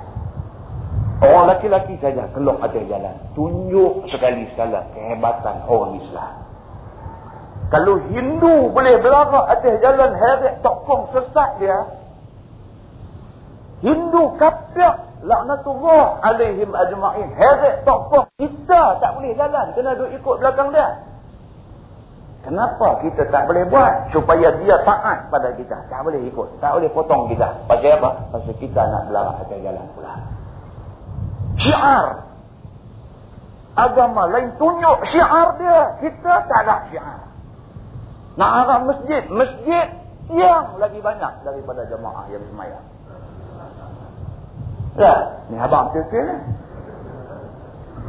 [1.22, 3.14] Orang laki-laki saja keluar atas jalan.
[3.38, 6.32] Tunjuk sekali-sekala kehebatan orang Islam.
[7.70, 11.78] Kalau Hindu boleh berlarak atas jalan heret tokong sesat dia.
[13.80, 14.92] Hindu kafir
[15.24, 17.32] laknatullah alaihim ajma'in.
[17.32, 19.72] Heret tokong kita tak boleh jalan.
[19.72, 21.11] Kena duduk ikut belakang dia.
[22.42, 25.78] Kenapa kita tak boleh buat supaya dia taat pada kita?
[25.86, 26.58] Tak boleh ikut.
[26.58, 27.54] Tak boleh potong kita.
[27.70, 28.10] Pasal apa?
[28.34, 30.12] Pasal kita nak berlarak atas jalan pula.
[31.62, 32.06] Syiar.
[33.78, 35.78] Agama lain tunjuk syiar dia.
[36.02, 37.30] Kita tak ada syiar.
[38.34, 39.22] Nak arah masjid.
[39.30, 39.86] Masjid
[40.34, 42.86] yang lagi banyak daripada jemaah yang semayang.
[44.98, 45.14] Ya,
[45.46, 46.36] ni abang betul-betul ni.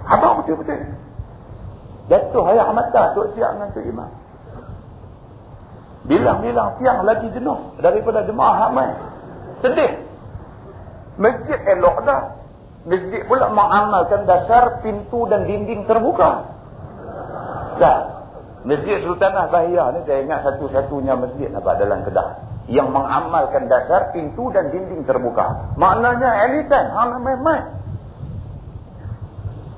[0.09, 0.81] Abang betul-betul.
[2.11, 4.22] Jatuh ayah mata Tok Siap dengan Tok Imam.
[6.03, 8.91] Bilang-bilang tiang lagi jenuh daripada jemaah ramai.
[9.63, 10.03] Sedih.
[11.15, 12.43] Masjid elok dah.
[12.83, 16.51] Masjid pula mengamalkan dasar pintu dan dinding terbuka.
[17.79, 17.99] Dah.
[18.67, 22.29] Masjid Sultanah Bahia ni saya ingat satu-satunya masjid apa dalam Kedah.
[22.67, 25.75] Yang mengamalkan dasar pintu dan dinding terbuka.
[25.79, 26.91] Maknanya anytime.
[26.91, 27.63] Ha, main-main.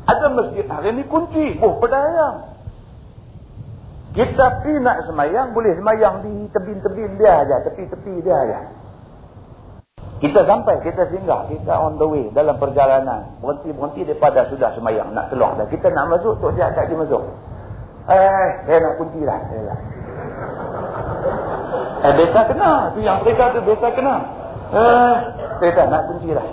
[0.05, 1.57] Ada masjid hari ni kunci.
[1.57, 2.54] Buh pedayang.
[4.15, 8.59] Kita pergi nak semayang, boleh semayang di tebing-tebing dia aja, tepi-tepi dia aja.
[10.23, 13.35] Kita sampai, kita singgah, kita on the way dalam perjalanan.
[13.43, 15.67] Berhenti-berhenti daripada sudah semayang, nak keluar dah.
[15.67, 17.27] Kita nak masuk, Tok Siap tak masuk.
[18.07, 19.35] Eh, saya nak kunci lah.
[19.35, 19.79] lah.
[22.07, 22.71] Eh, biasa kena.
[22.95, 24.15] Tu yang mereka tu biasa kena.
[24.71, 25.15] Eh,
[25.59, 26.47] saya nak kunci lah.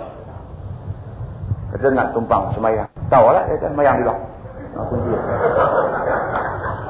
[1.71, 2.91] Kita nak tumpang semayang.
[3.07, 4.15] Tahu lah, saya tak semayang dulu.
[4.75, 5.92] Nak kunci lah.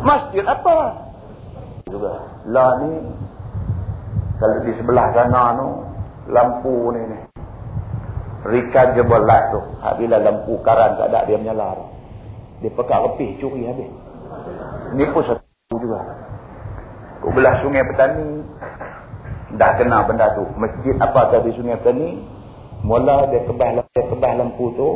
[0.03, 0.75] Masjid apa?
[1.87, 2.13] Juga.
[2.51, 2.91] Lah ni.
[4.37, 5.67] Kalau di sebelah sana tu.
[6.27, 7.19] Lampu ni ni.
[8.43, 9.61] Rechargeable light tu.
[10.03, 11.79] Bila lampu karan tak ada dia menyala.
[12.59, 13.91] Dia pekat lebih curi habis.
[14.95, 15.99] Ni pun satu juga.
[17.23, 18.43] Ku belah sungai petani.
[19.55, 20.43] Dah kena benda tu.
[20.59, 22.19] Masjid apa tadi sungai petani.
[22.83, 24.89] Mula dia kebah, dia kebah lampu tu.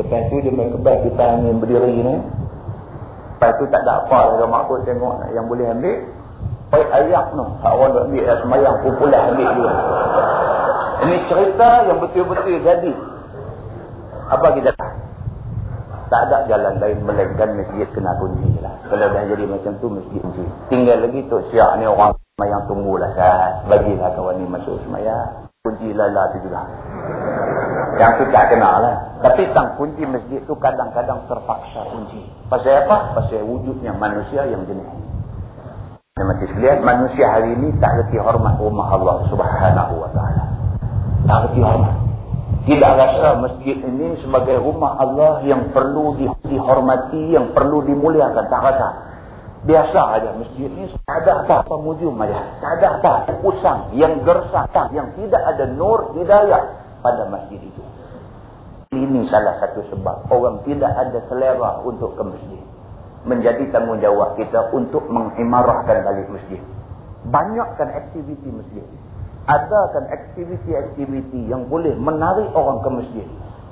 [0.00, 2.16] Lepas tu dia main kebah tangan yang berdiri ni.
[3.44, 6.00] Lepas tu tak ada apa lah mak aku tengok yang boleh ambil.
[6.72, 7.44] Baik ayak tu.
[7.60, 9.72] Tak orang nak ambil semayang pun pula ambil dia.
[11.04, 12.92] Ini cerita yang betul-betul jadi.
[14.32, 14.92] Apa kita tak?
[16.08, 18.72] Tak ada jalan lain melainkan masjid kena kunci lah.
[18.88, 20.44] Kalau dah jadi macam tu masjid kunci.
[20.72, 23.68] Tinggal lagi tu siap ni orang semayang tunggulah saat.
[23.68, 25.52] Bagilah kawan ni masuk semayang.
[25.60, 26.64] Kunci lala tu juga.
[27.94, 28.96] Yang tak kenal lah.
[29.22, 32.26] Tapi tang kunci masjid tu kadang-kadang terpaksa kunci.
[32.50, 33.14] Pasal apa?
[33.14, 34.84] Pasal wujudnya manusia yang jenis.
[36.14, 40.44] Dan mati sekalian, manusia hari ini tak reti hormat rumah Allah subhanahu wa ta'ala.
[41.26, 41.94] Tak reti hormat.
[42.64, 46.14] Tidak rasa masjid ini sebagai rumah Allah yang perlu
[46.46, 48.44] dihormati, yang perlu dimuliakan.
[48.46, 48.88] Tak rasa.
[49.64, 52.36] Biasa aja masjid ini tak ada apa pemujum aja.
[52.60, 57.84] Tak ada apa usang yang gersah, yang tidak ada nur hidayah pada masjid itu.
[58.96, 62.62] Ini salah satu sebab orang tidak ada selera untuk ke masjid.
[63.28, 66.60] Menjadi tanggungjawab kita untuk mengimarahkan balik masjid.
[67.28, 68.84] Banyakkan aktiviti masjid.
[69.44, 73.26] Adakan aktiviti-aktiviti yang boleh menarik orang ke masjid.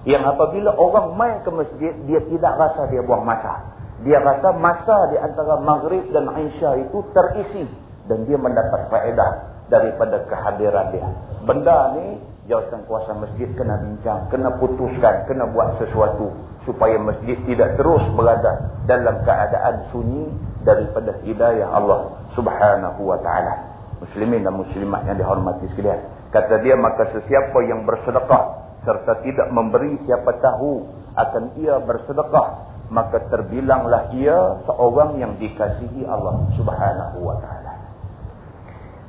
[0.04, 3.72] Yang apabila orang main ke masjid, dia tidak rasa dia buang masa.
[4.02, 7.64] Dia rasa masa di antara maghrib dan isya itu terisi.
[8.10, 9.30] Dan dia mendapat faedah
[9.70, 11.06] daripada kehadiran dia.
[11.46, 16.34] Benda ni jawatan kuasa masjid kena bincang, kena putuskan, kena buat sesuatu
[16.66, 20.30] supaya masjid tidak terus berada dalam keadaan sunyi
[20.66, 23.54] daripada hidayah Allah subhanahu wa ta'ala.
[24.02, 26.02] Muslimin dan muslimat yang dihormati sekalian.
[26.34, 28.42] Kata dia maka sesiapa yang bersedekah
[28.82, 30.82] serta tidak memberi siapa tahu
[31.14, 37.72] akan ia bersedekah maka terbilanglah ia seorang yang dikasihi Allah subhanahu wa ta'ala.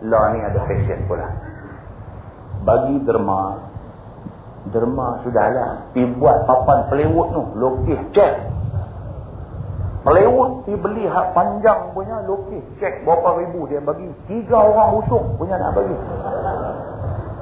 [0.06, 1.26] Lah ni ada fashion pula
[2.64, 3.72] bagi derma.
[4.64, 8.34] Derma sudahlah pergi buat papan pelewut tu lukis cek.
[10.08, 13.04] Pelewut pergi beli hak panjang punya lukis cek.
[13.04, 14.08] Berapa ribu dia bagi?
[14.32, 15.98] Tiga orang usung punya nak bagi.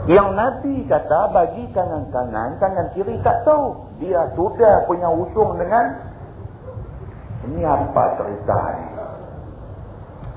[0.10, 3.78] Yang Nabi kata bagi kanan-kanan kanan kiri tak tahu.
[4.02, 5.94] Dia sudah punya usung dengan
[7.46, 8.91] ini apa cerita ni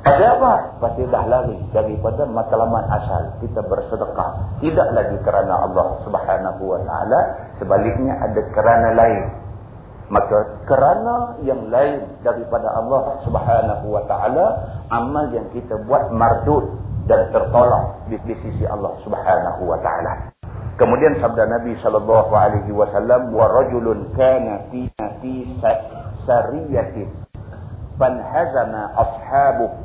[0.05, 0.53] ada apa?
[0.85, 3.41] Pasti dah lari daripada matlamat asal.
[3.41, 4.61] Kita bersedekah.
[4.61, 7.21] Tidak lagi kerana Allah subhanahu wa ta'ala.
[7.57, 9.25] Sebaliknya ada kerana lain.
[10.13, 14.47] Maka kerana yang lain daripada Allah subhanahu wa ta'ala.
[14.93, 16.69] Amal yang kita buat mardud
[17.09, 20.37] dan tertolak di, di sisi Allah subhanahu wa ta'ala.
[20.77, 24.85] Kemudian sabda Nabi sallallahu alaihi wasallam wa rajulun kana fi
[25.25, 25.33] fi
[26.29, 27.09] sariyatin
[27.97, 29.84] fanhazama ashabuhu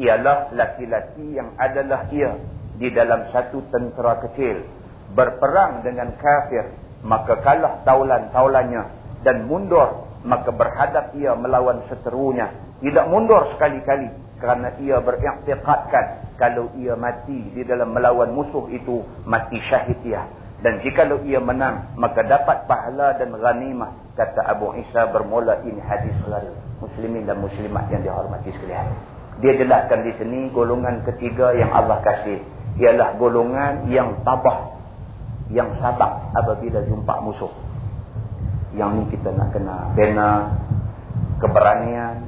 [0.00, 2.32] ialah laki-laki yang adalah ia
[2.80, 4.64] di dalam satu tentera kecil
[5.12, 6.72] berperang dengan kafir
[7.04, 8.82] maka kalah taulan-taulannya
[9.20, 12.52] dan mundur maka berhadap ia melawan seterunya.
[12.80, 14.08] Tidak mundur sekali-kali
[14.40, 20.24] kerana ia beriktikadkan kalau ia mati di dalam melawan musuh itu mati syahid ia.
[20.60, 26.12] Dan jika ia menang maka dapat pahala dan ghanimah kata Abu Isa bermula ini hadis
[26.28, 26.52] lari
[26.84, 32.44] muslimin dan muslimat yang dihormati sekalian dia jelaskan di sini golongan ketiga yang Allah kasih.
[32.76, 34.76] Ialah golongan yang tabah.
[35.50, 37.50] Yang sabar apabila jumpa musuh.
[38.76, 40.30] Yang ni kita nak kena bina
[41.40, 42.22] keberanian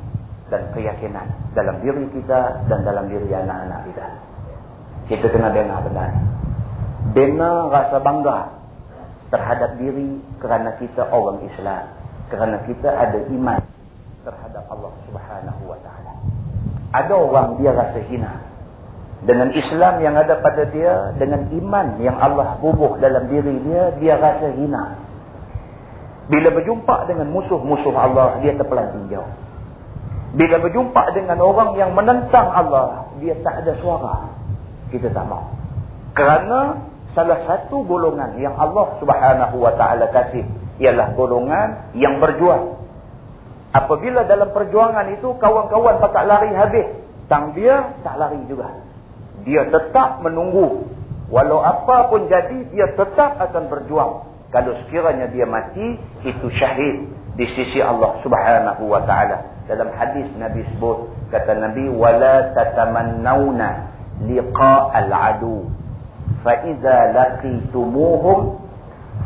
[0.49, 1.29] dan keyakinan.
[1.53, 4.07] Dalam diri kita dan dalam diri anak-anak kita.
[5.13, 6.21] Kita kena bina benda ni.
[7.13, 8.57] Bina rasa bangga
[9.29, 11.93] terhadap diri kerana kita orang Islam.
[12.33, 13.61] Kerana kita ada iman
[14.25, 16.02] terhadap Allah subhanahu wa ta'ala.
[16.93, 18.53] Ada orang dia rasa hina.
[19.23, 24.15] Dengan Islam yang ada pada dia, dengan iman yang Allah bubuh dalam diri dia, dia
[24.19, 24.99] rasa hina.
[26.27, 29.31] Bila berjumpa dengan musuh-musuh Allah, dia terpelanting jauh.
[30.33, 34.33] Bila berjumpa dengan orang yang menentang Allah, dia tak ada suara.
[34.91, 35.55] Kita tak mau.
[36.13, 40.45] Kerana salah satu golongan yang Allah subhanahu wa ta'ala kasih,
[40.83, 42.82] ialah golongan yang berjuang.
[43.73, 46.93] Apabila dalam perjuangan itu kawan-kawan tak lari habis.
[47.33, 48.69] Tang dia tak lari juga.
[49.49, 50.85] Dia tetap menunggu.
[51.33, 54.29] Walau apa pun jadi dia tetap akan berjuang.
[54.53, 55.97] Kalau sekiranya dia mati
[56.29, 57.09] itu syahid
[57.41, 59.65] di sisi Allah Subhanahu wa taala.
[59.65, 63.89] Dalam hadis Nabi sebut kata Nabi wala tatamannawna
[64.29, 65.73] liqa'al adu
[66.45, 68.61] fa idza laqitumuhum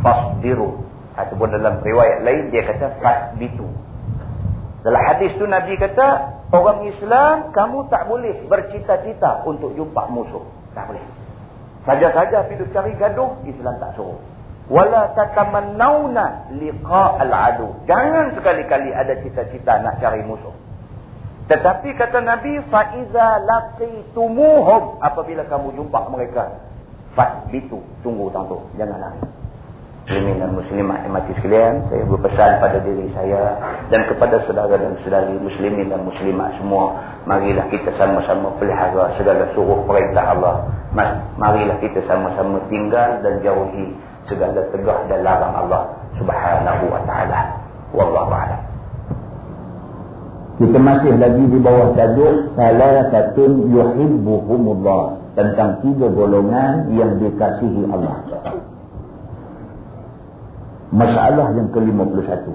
[0.06, 0.86] fasbiru
[1.18, 3.66] ataupun dalam riwayat lain dia kata fasbitu
[4.86, 6.08] dalam hadis tu Nabi kata,
[6.54, 10.46] orang Islam kamu tak boleh bercita-cita untuk jumpa musuh.
[10.78, 11.02] Tak boleh.
[11.82, 14.22] Saja-saja pergi cari gaduh, Islam tak suruh.
[14.70, 17.74] Wala tatamannawna liqa'al adu.
[17.90, 20.54] Jangan sekali-kali ada cita-cita nak cari musuh.
[21.50, 26.62] Tetapi kata Nabi, fa'iza laqitumuhum apabila kamu jumpa mereka,
[27.18, 29.35] fasbitu, tunggu tangguh, jangan lari
[30.06, 33.58] muslimin dan muslimat yang mati sekalian saya berpesan pada diri saya
[33.90, 36.94] dan kepada saudara dan saudari muslimin dan muslimat semua
[37.26, 40.62] marilah kita sama-sama pelihara segala suruh perintah Allah.
[41.42, 43.98] Marilah kita sama-sama tinggal dan jauhi
[44.30, 45.90] segala tegah dan larang Allah
[46.22, 47.40] subhanahu wa ta'ala.
[47.90, 48.62] Wallahu a'lam.
[50.62, 58.22] Kita masih lagi di bawah tajuk salasatun yuhibbuhumullah tentang tiga golongan yang dikasihi Allah
[60.96, 62.48] Masalah yang ke-51.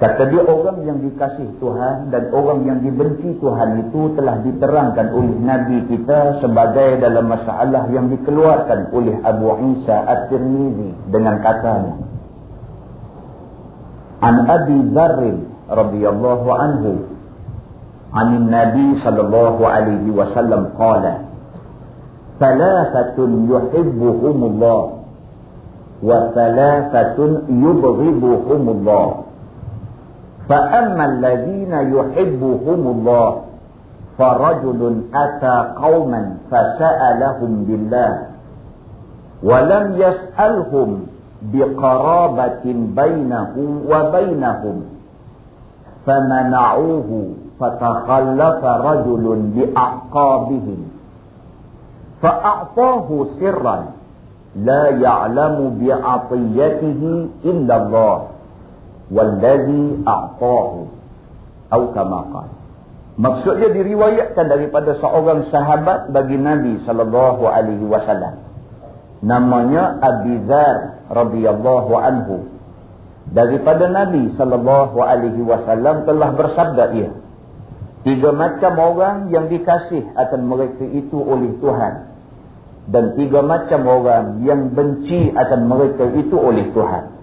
[0.00, 5.36] Kata dia orang yang dikasih Tuhan dan orang yang dibenci Tuhan itu telah diterangkan oleh
[5.44, 12.00] Nabi kita sebagai dalam masalah yang dikeluarkan oleh Abu Isa At-Tirmizi dengan katanya.
[14.24, 15.20] An Abi Dharr
[15.68, 16.92] radhiyallahu anhu
[18.16, 21.28] an Nabi sallallahu alaihi wasallam qala
[22.40, 24.99] Thalathatun yuhibbuhumullah
[26.02, 29.14] وثلاثة يبغضهم الله.
[30.48, 33.30] فأما الذين يحبهم الله
[34.18, 38.12] فرجل أتى قوما فسألهم بالله
[39.42, 41.06] ولم يسألهم
[41.42, 42.64] بقرابة
[42.96, 43.54] بينه
[43.90, 44.76] وبينهم
[46.06, 47.10] فمنعوه
[47.60, 49.26] فتخلف رجل
[49.56, 50.80] لأعقابهم
[52.22, 53.08] فأعطاه
[53.40, 53.99] سرًا.
[54.58, 57.10] La ya'lamu bi'atiyatihi
[57.46, 58.18] illa Allah
[59.10, 60.80] wallazi a'tahu
[61.70, 62.54] atau kama qala
[63.14, 68.42] maksudnya diriwayatkan daripada seorang sahabat bagi Nabi sallallahu alaihi wasallam.
[69.20, 72.48] Namanya Abi Dzar radhiyallahu anhu.
[73.28, 77.12] Daripada Nabi sallallahu alaihi wasallam telah bersabda ia
[78.00, 82.09] tiga macam orang yang dikasih akan mereka itu oleh Tuhan
[82.88, 87.20] dan tiga macam orang yang benci akan mereka itu oleh Tuhan.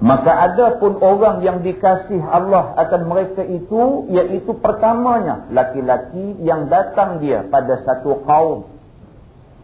[0.00, 7.20] Maka ada pun orang yang dikasih Allah akan mereka itu iaitu pertamanya laki-laki yang datang
[7.20, 8.64] dia pada satu kaum.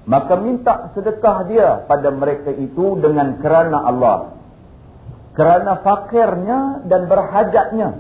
[0.05, 4.37] Maka minta sedekah dia pada mereka itu dengan kerana Allah.
[5.33, 7.91] Kerana fakirnya dan berhajatnya.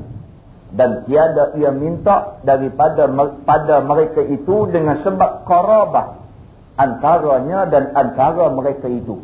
[0.76, 3.08] Dan tiada ia minta daripada
[3.48, 6.25] pada mereka itu dengan sebab qarabah
[6.76, 9.20] antaranya dan antara mereka itu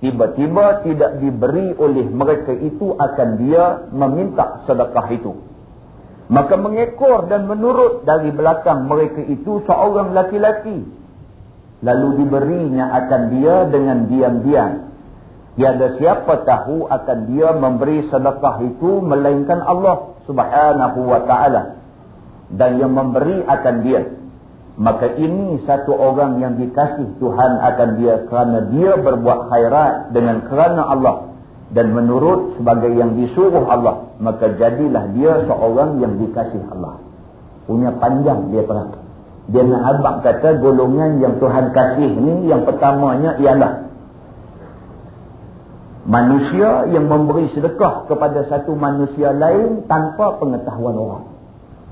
[0.00, 5.32] tiba-tiba tidak diberi oleh mereka itu akan dia meminta sedekah itu
[6.28, 10.84] maka mengekor dan menurut dari belakang mereka itu seorang laki-laki
[11.84, 14.88] lalu diberinya akan dia dengan diam-diam
[15.58, 21.82] Tiada siapa tahu akan dia memberi sedekah itu melainkan Allah subhanahu wa ta'ala.
[22.54, 24.06] Dan yang memberi akan dia.
[24.78, 30.86] Maka ini satu orang yang dikasih Tuhan akan dia kerana dia berbuat khairat dengan kerana
[30.86, 31.16] Allah.
[31.74, 34.14] Dan menurut sebagai yang disuruh Allah.
[34.22, 37.02] Maka jadilah dia seorang yang dikasih Allah.
[37.66, 39.02] Punya panjang dia terang.
[39.50, 43.88] Dia nak kata golongan yang Tuhan kasih ni yang pertamanya ialah
[46.08, 51.24] manusia yang memberi sedekah kepada satu manusia lain tanpa pengetahuan orang.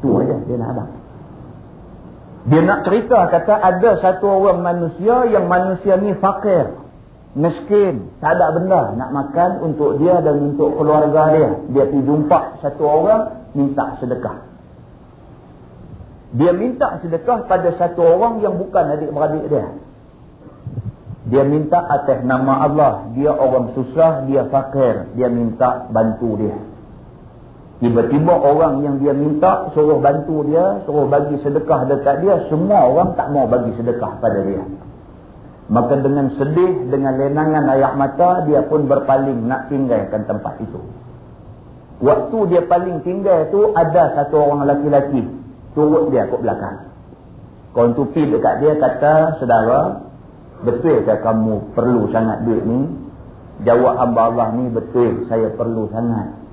[0.01, 0.91] Itu aja dia nak abang.
[2.47, 6.79] Dia nak cerita kata ada satu orang manusia yang manusia ni fakir,
[7.35, 11.51] miskin, tak ada benda nak makan untuk dia dan untuk keluarga dia.
[11.75, 14.47] Dia pergi jumpa satu orang minta sedekah.
[16.39, 19.67] Dia minta sedekah pada satu orang yang bukan adik-beradik dia.
[21.27, 23.11] Dia minta atas nama Allah.
[23.19, 25.11] Dia orang susah, dia fakir.
[25.19, 26.55] Dia minta bantu dia.
[27.77, 33.13] Tiba-tiba orang yang dia minta suruh bantu dia, suruh bagi sedekah dekat dia, semua orang
[33.21, 34.65] tak mau bagi sedekah pada dia.
[35.69, 40.81] Maka dengan sedih, dengan lenangan ayak mata, dia pun berpaling nak tinggalkan tempat itu.
[42.01, 45.27] Waktu dia paling tinggal tu ada satu orang lelaki-lelaki
[45.77, 46.89] turut dia ke belakang.
[47.77, 50.07] Tu pergi dekat dia kata, saudara,
[50.65, 52.89] betul ke kamu perlu sangat duit ni
[53.69, 56.46] jawab hamba Allah ni betul saya perlu sangat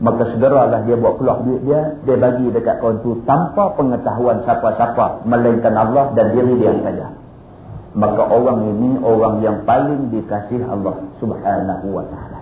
[0.00, 5.28] maka segeralah dia buat keluar duit dia dia bagi dekat kawan tu tanpa pengetahuan siapa-siapa
[5.28, 7.08] melainkan Allah dan diri dia saja.
[7.90, 12.38] Maka orang ini orang yang paling dikasih Allah subhanahu wa ta'ala.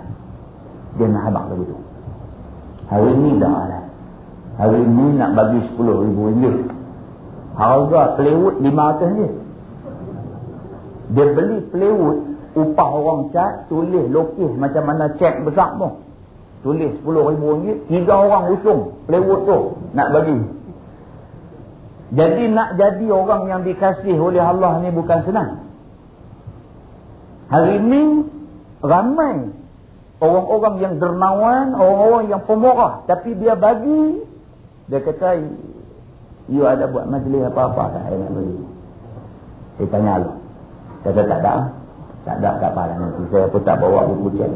[1.01, 1.77] Dia nak habak begitu
[2.89, 3.85] hari ini dah lah
[4.57, 6.57] hari ini nak bagi 10 ribu ringgit.
[7.59, 9.33] Harga pelewut 500 ringgit
[11.09, 15.89] dia beli plywood, upah orang cat, tulis lokis macam mana cek besar tu.
[16.67, 19.59] Tulis RM10,000, tiga orang usung plywood tu
[19.95, 20.39] nak bagi.
[22.09, 25.69] Jadi nak jadi orang yang dikasih oleh Allah ni bukan senang.
[27.49, 28.27] Hari ini
[28.83, 29.55] ramai
[30.19, 33.07] orang-orang yang dermawan, orang-orang yang pemurah.
[33.07, 34.25] Tapi dia bagi,
[34.91, 35.47] dia kata,
[36.49, 38.59] you ada buat majlis apa-apa tak saya nak bagi.
[39.79, 40.37] Dia tanya Allah.
[41.07, 41.55] Kata tak ada.
[42.27, 43.23] Tak ada tak apa nanti.
[43.31, 44.51] Saya pun tak bawa buku cek.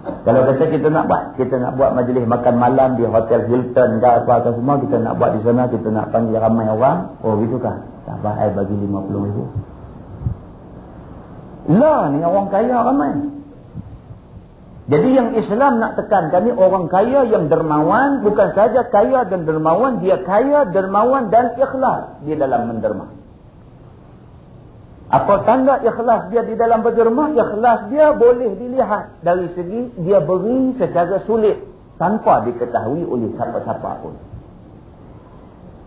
[0.00, 1.22] Kalau kata kita nak buat.
[1.36, 4.80] Kita nak buat majlis makan malam di Hotel Hilton ke apa-apa semua.
[4.80, 5.68] Kita nak buat di sana.
[5.68, 7.20] Kita nak panggil ramai orang.
[7.20, 7.84] Oh gitu kan.
[8.08, 8.30] Tak apa.
[8.40, 9.38] Saya bagi RM50,000.
[11.76, 13.12] Lah ni orang kaya ramai.
[14.90, 18.24] Jadi yang Islam nak tekankan ni orang kaya yang dermawan.
[18.24, 20.00] Bukan saja kaya dan dermawan.
[20.00, 23.19] Dia kaya, dermawan dan ikhlas di dalam menderma.
[25.10, 27.34] Apa tanda ikhlas dia di dalam berderma?
[27.34, 31.66] Ikhlas dia boleh dilihat dari segi dia beri secara sulit
[31.98, 34.14] tanpa diketahui oleh siapa-siapa pun.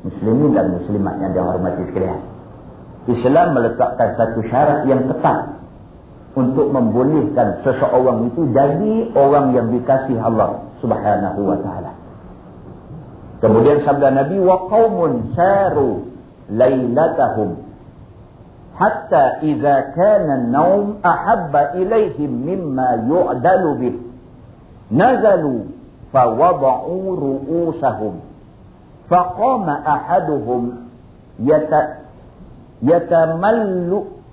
[0.04, 2.20] Muslimin dan muslimat yang dihormati sekalian.
[3.08, 5.56] Islam meletakkan satu syarat yang ketat
[6.36, 11.96] untuk membolehkan seseorang itu jadi orang yang dikasih Allah Subhanahu wa taala.
[13.40, 16.12] Kemudian sabda Nabi wa qaumun saru
[16.52, 17.63] lailatahum
[18.78, 23.96] hatta idza kana an-nawm ahabba ilaihim mimma yu'dalu bih.
[24.94, 25.74] Nazalu
[26.14, 28.22] fawada'u ru'usahum.
[29.10, 30.90] Faqama ahaduhum
[31.42, 32.04] yata
[32.84, 34.24] yatamallu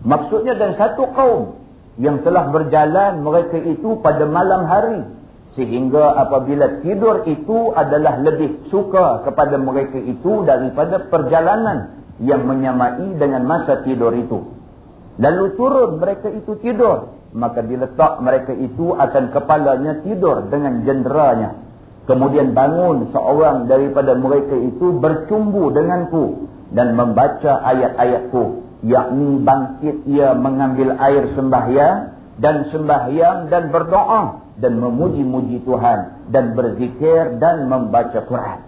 [0.00, 1.60] maksudnya dan satu kaum
[2.00, 5.04] yang telah berjalan mereka itu pada malam hari
[5.58, 13.48] sehingga apabila tidur itu adalah lebih suka kepada mereka itu daripada perjalanan yang menyamai dengan
[13.48, 14.54] masa tidur itu.
[15.20, 21.62] Lalu turun mereka itu tidur maka diletak mereka itu akan kepalanya tidur dengan jenderanya.
[22.10, 30.96] Kemudian bangun seorang daripada mereka itu bercumbu denganku dan membaca ayat-ayatku yakni bangkit ia mengambil
[30.98, 38.58] air sembahyang dan sembahyang dan berdoa dan memuji-muji Tuhan dan berzikir dan membaca Quran.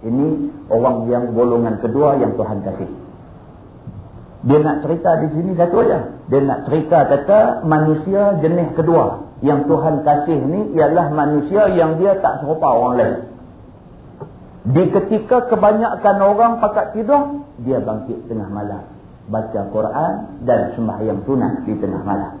[0.00, 0.26] Ini
[0.72, 2.90] orang yang golongan kedua yang Tuhan kasih.
[4.40, 6.16] Dia nak cerita di sini satu aja.
[6.32, 12.16] Dia nak cerita kata manusia jenis kedua yang Tuhan kasih ni ialah manusia yang dia
[12.24, 13.16] tak serupa orang lain.
[14.60, 18.84] Di ketika kebanyakan orang pakat tidur, dia bangkit tengah malam
[19.30, 20.12] baca Quran
[20.48, 22.39] dan sembahyang sunat di tengah malam.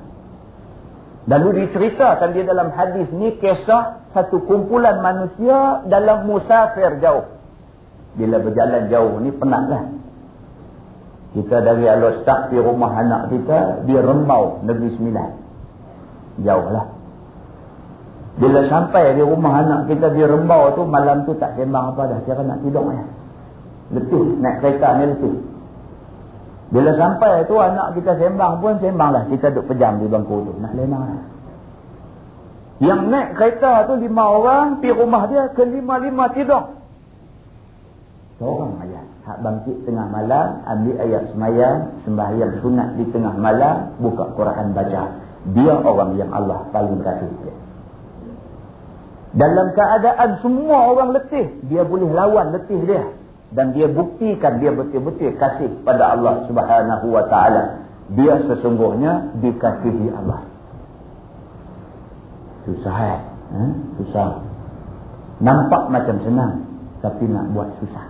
[1.30, 7.30] Lalu diceritakan di dalam hadis ni kisah satu kumpulan manusia dalam musafir jauh.
[8.18, 9.94] Bila berjalan jauh ni penatlah.
[11.30, 15.30] Kita dari Al-Ustaq di rumah anak kita di Rembau, Negeri Sembilan.
[16.42, 16.86] Jauhlah.
[18.42, 22.18] Bila sampai di rumah anak kita di Rembau tu malam tu tak sembang apa dah.
[22.26, 23.06] Kira nak tidur ya.
[23.94, 25.34] Letih, naik kereta ni letih.
[26.70, 29.26] Bila sampai tu anak kita sembang pun sembanglah.
[29.26, 30.52] Kita duduk pejam di bangku tu.
[30.62, 31.22] Nak lemah lah.
[32.78, 34.66] Yang naik kereta tu lima orang.
[34.78, 36.78] Pergi rumah dia ke lima-lima tidur.
[38.38, 39.06] Seorang ayat.
[39.26, 40.46] Hak bangkit tengah malam.
[40.62, 41.78] Ambil ayat semayang.
[42.06, 43.90] Sembahyang sunat di tengah malam.
[43.98, 45.02] Buka Quran baca.
[45.50, 47.34] Dia orang yang Allah paling kasih.
[49.34, 51.50] Dalam keadaan semua orang letih.
[51.66, 53.19] Dia boleh lawan letih dia
[53.50, 57.82] dan dia buktikan dia betul-betul kasih pada Allah Subhanahu wa taala.
[58.14, 60.42] Dia sesungguhnya dikasihi Allah.
[62.66, 63.20] Susah eh?
[63.50, 63.72] Hmm?
[63.98, 64.38] susah.
[65.42, 66.54] Nampak macam senang
[67.02, 68.06] tapi nak buat susah.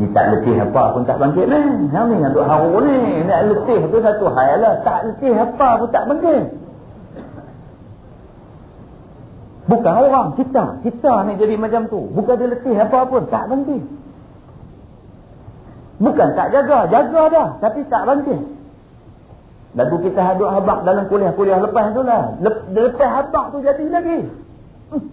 [0.00, 1.88] Ni tak letih apa pun tak bangkit ni.
[1.92, 3.24] Yang ni nak duk haru ni.
[3.28, 4.80] Nak letih tu satu hal lah.
[4.84, 6.61] Tak letih apa pun tak bangkit
[9.72, 10.84] Bukan orang, kita.
[10.84, 12.04] Kita ni jadi macam tu.
[12.12, 13.24] Bukan dia letih apa pun.
[13.32, 13.80] Tak berhenti.
[15.96, 16.92] Bukan tak jaga.
[16.92, 17.48] Jaga dah.
[17.56, 18.36] Tapi tak berhenti.
[19.72, 22.36] Lalu kita haduk habak dalam kuliah-kuliah lepas tu lah.
[22.44, 24.28] Lepas habak tu jadi lagi.
[24.92, 25.04] Hmm.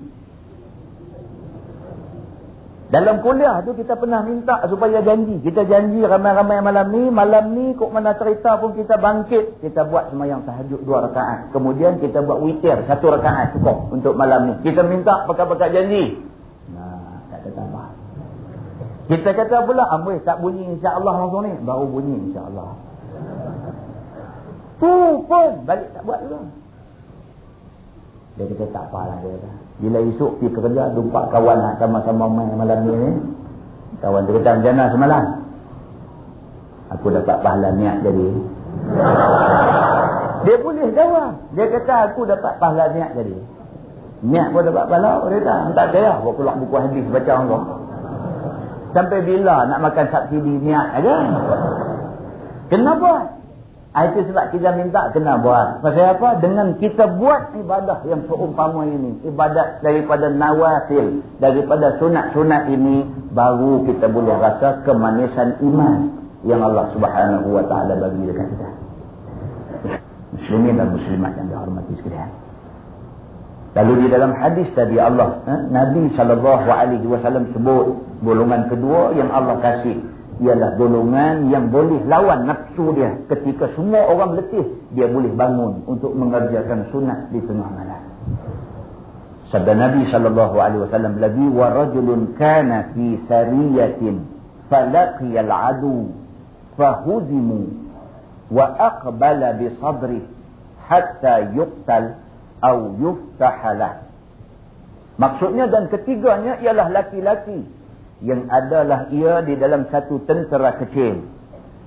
[2.89, 5.37] Dalam kuliah tu kita pernah minta supaya janji.
[5.45, 7.03] Kita janji ramai-ramai malam ni.
[7.13, 9.61] Malam ni kok mana cerita pun kita bangkit.
[9.61, 11.53] Kita buat semayang tahajud dua rakaat.
[11.53, 14.53] Kemudian kita buat witir satu rakaat cukup untuk malam ni.
[14.65, 16.17] Kita minta pakat-pakat janji.
[16.73, 17.87] Nah, tak ada tambah.
[19.05, 21.53] Kita kata pula, amboi tak bunyi insya-Allah langsung ni.
[21.61, 22.73] Baru bunyi insya-Allah.
[24.81, 24.93] Tu
[25.29, 26.41] pun balik tak buat dulu.
[28.33, 29.68] Dia kata tak apalah dia kata.
[29.80, 33.15] Bila esok pergi kerja, jumpa kawan nak sama-sama main malam ni.
[34.03, 35.23] Kawan dia kata, macam semalam?
[36.99, 38.27] Aku dapat pahala niat jadi.
[40.47, 41.36] Dia boleh jawab.
[41.55, 43.36] Dia kata, aku dapat pahala niat jadi.
[44.23, 45.23] Niat pun dapat pahala.
[45.32, 46.11] Dia kata, tak kaya.
[46.19, 47.65] Aku keluar buku hadis baca orang.
[48.89, 51.15] Sampai bila nak makan subsidi niat aja?
[52.73, 53.38] Kenapa?
[54.08, 55.84] Itu sebab kita minta kena buat.
[55.84, 56.39] Pasal apa?
[56.39, 59.20] Dengan kita buat ibadah yang seumpama ini.
[59.26, 61.26] Ibadat daripada nawafil.
[61.41, 63.04] Daripada sunat-sunat ini.
[63.34, 66.16] Baru kita boleh rasa kemanisan iman.
[66.47, 68.70] Yang Allah subhanahu wa ta'ala bagi dekat kita.
[70.39, 72.32] Muslimin dan muslimat yang dihormati sekalian.
[73.78, 77.86] Lalu di dalam hadis tadi Allah, eh, Nabi SAW sebut
[78.26, 80.09] golongan kedua yang Allah kasih
[80.39, 83.19] ialah golongan yang boleh lawan nafsu dia.
[83.27, 84.65] Ketika semua orang letih
[84.95, 88.01] dia boleh bangun untuk mengerjakan sunat di tengah malam.
[89.51, 94.23] Sabda nabi sallallahu alaihi wasallam lagi wa rajulun kana fi sariyatin
[94.69, 96.13] falaqiya al-adu
[96.77, 97.89] fahudimu
[98.53, 100.21] wa aqbala bi sadri
[100.85, 102.29] hatta yuqtal
[102.59, 104.03] atau yuftahalah.
[105.19, 107.67] Maksudnya dan ketiganya ialah laki-laki
[108.24, 111.24] yang adalah ia di dalam satu tentera kecil.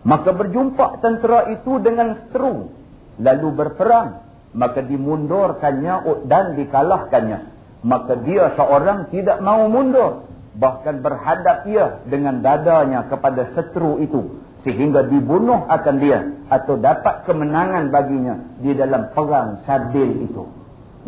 [0.03, 2.72] Maka berjumpa tentera itu dengan seteru.
[3.20, 4.24] Lalu berperang.
[4.53, 7.53] Maka dimundurkannya dan dikalahkannya.
[7.83, 15.03] maka dia seorang tidak mau mundur bahkan berhadap ia dengan dadanya kepada seteru itu sehingga
[15.03, 20.47] dibunuh akan dia atau dapat kemenangan baginya di dalam perang sabil itu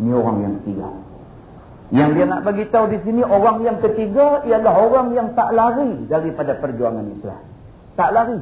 [0.03, 0.87] ini orang yang ketiga
[1.95, 6.03] yang dia nak bagi tahu di sini orang yang ketiga ialah orang yang tak lari
[6.11, 7.41] daripada perjuangan Islam.
[7.95, 8.39] Tak lari.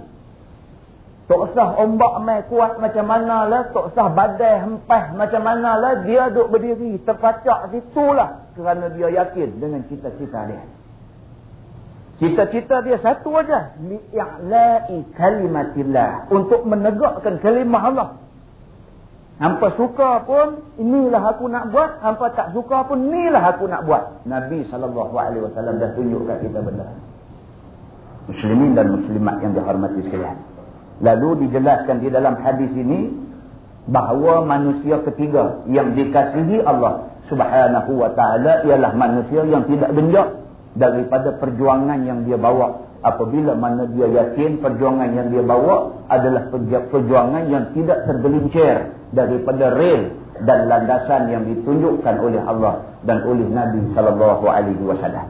[1.23, 5.93] Tak usah ombak mai kuat macam mana lah tak usah badai hempah macam mana lah
[6.03, 10.65] dia duduk berdiri terpacak situlah kerana dia yakin dengan cita-cita dia.
[12.21, 18.09] Cita-cita dia satu aja, li'la'i kalimatillah, untuk menegakkan kalimah Allah.
[19.41, 24.21] Hampa suka pun inilah aku nak buat, hampa tak suka pun inilah aku nak buat.
[24.29, 26.85] Nabi wasallam dah tunjukkan kita benda.
[28.29, 30.37] Muslimin dan muslimat yang dihormati sekalian.
[31.01, 33.09] Lalu dijelaskan di dalam hadis ini
[33.89, 40.27] bahawa manusia ketiga yang dikasihi Allah Subhanahu taala ialah manusia yang tidak genjak
[40.77, 46.47] daripada perjuangan yang dia bawa apabila mana dia yakin perjuangan yang dia bawa adalah
[46.87, 53.93] perjuangan yang tidak tergelincir daripada rel dan landasan yang ditunjukkan oleh Allah dan oleh Nabi
[53.93, 55.29] sallallahu alaihi wasallam.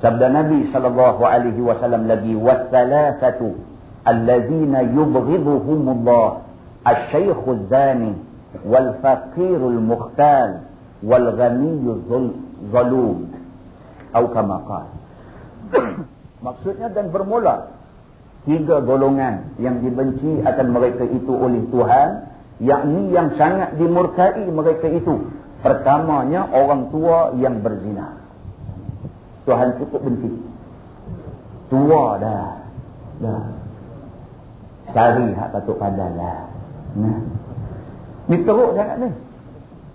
[0.00, 3.58] Sabda Nabi sallallahu alaihi wasallam lagi wasalasatu
[4.06, 6.48] allazina yubghiduhumullah
[6.86, 8.16] asy-syaikhu zani
[8.64, 10.64] wal faqirul mukhtal
[11.04, 13.28] wal zalum
[14.14, 14.86] atau kamakal.
[16.46, 17.74] Maksudnya dan bermula
[18.48, 22.08] tiga golongan yang dibenci akan mereka itu oleh Tuhan,
[22.58, 25.30] yakni yang sangat dimurkai mereka itu.
[25.58, 28.14] Pertamanya orang tua yang berzina.
[29.42, 30.30] Tuhan cukup benci.
[31.66, 32.48] Tua dah.
[33.18, 33.44] Dah.
[34.94, 36.46] Cari hak patut padan lah.
[36.94, 37.20] Nah.
[38.30, 39.10] Ni teruk sangat ni.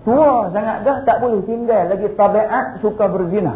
[0.03, 3.55] Tua sangat dah tak boleh tinggal lagi tabiat suka berzina.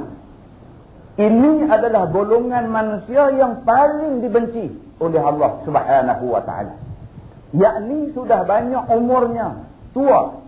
[1.18, 4.70] Ini adalah golongan manusia yang paling dibenci
[5.02, 6.87] oleh Allah Subhanahu wa taala.
[7.56, 10.44] Yakni sudah banyak umurnya, tua.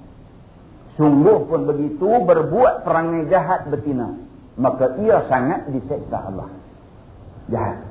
[1.00, 4.20] Sungguh pun begitu berbuat perangai jahat betina,
[4.60, 6.52] maka ia sangat diseksa Allah.
[7.48, 7.88] Jahat.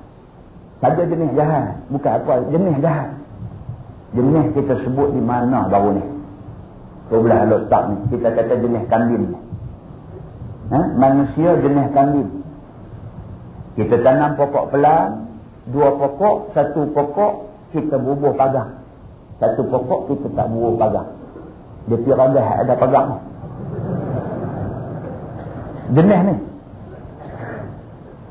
[0.85, 3.09] Saja jenis jahat, bukan apa, jenis jahat.
[4.13, 6.05] Jenis kita sebut di mana baru ni?
[7.09, 9.33] Kau belah letak ni, kita kata jenis kambing.
[10.69, 10.81] Ha?
[11.01, 12.31] Manusia jenis kambing.
[13.81, 15.33] Kita tanam pokok pelan,
[15.73, 17.33] dua pokok, satu pokok
[17.73, 18.78] kita bubuh pagar.
[19.39, 21.07] Satu pokok kita tak bubuh pagar.
[21.87, 23.19] Dia piradah ada pagar ni.
[25.95, 26.35] Jenis ni.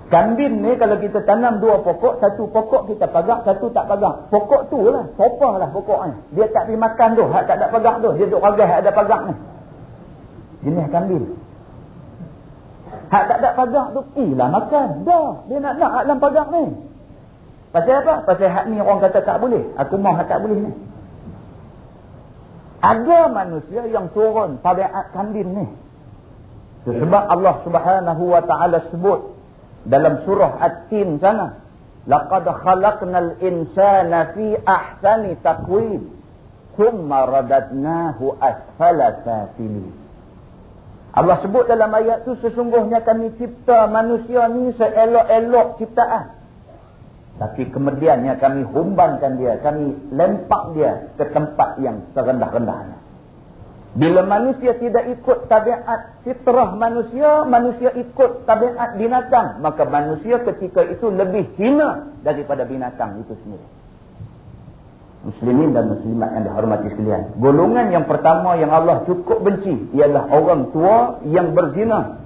[0.07, 4.31] Kambing ni kalau kita tanam dua pokok, satu pokok kita pagar, satu tak pagar.
[4.31, 6.15] Pokok tu lah, sopa lah pokok ni.
[6.39, 8.15] Dia tak pergi makan tu, tak ada pagar tu.
[8.15, 9.35] Dia duduk pagar, ada pagar ni.
[10.63, 11.27] Jenis kambing.
[13.07, 14.87] Hak tak ada pagar tu, ilah makan.
[15.07, 16.63] Dah, dia nak nak dalam pagar ni.
[17.75, 18.23] Pasal apa?
[18.23, 19.63] Pasal hak ni orang kata tak boleh.
[19.75, 20.71] Aku mau hak tak boleh ni.
[22.77, 25.67] Ada manusia yang turun tabiat kambing ni.
[26.87, 29.33] Sebab Allah subhanahu wa ta'ala sebut
[29.89, 31.59] dalam surah At-Tin sana.
[32.07, 36.15] Laqad khalaqnal insana fi ahsani taqwim.
[36.77, 39.91] Thumma radadnahu asfala safilin.
[41.17, 46.36] Allah sebut dalam ayat tu sesungguhnya kami cipta manusia ni seelok-elok ciptaan.
[47.37, 52.97] Tapi kemudiannya kami humbankan dia, kami lempak dia ke tempat yang serendah-rendahnya.
[53.97, 59.61] Bila manusia tidak ikut tabiat fitrah manusia, manusia ikut tabiat binatang.
[59.61, 63.77] Maka manusia ketika itu lebih hina daripada binatang itu sendiri
[65.27, 67.21] muslimin dan muslimat yang dihormati sekalian.
[67.41, 72.23] Golongan yang pertama yang Allah cukup benci ialah orang tua yang berzina.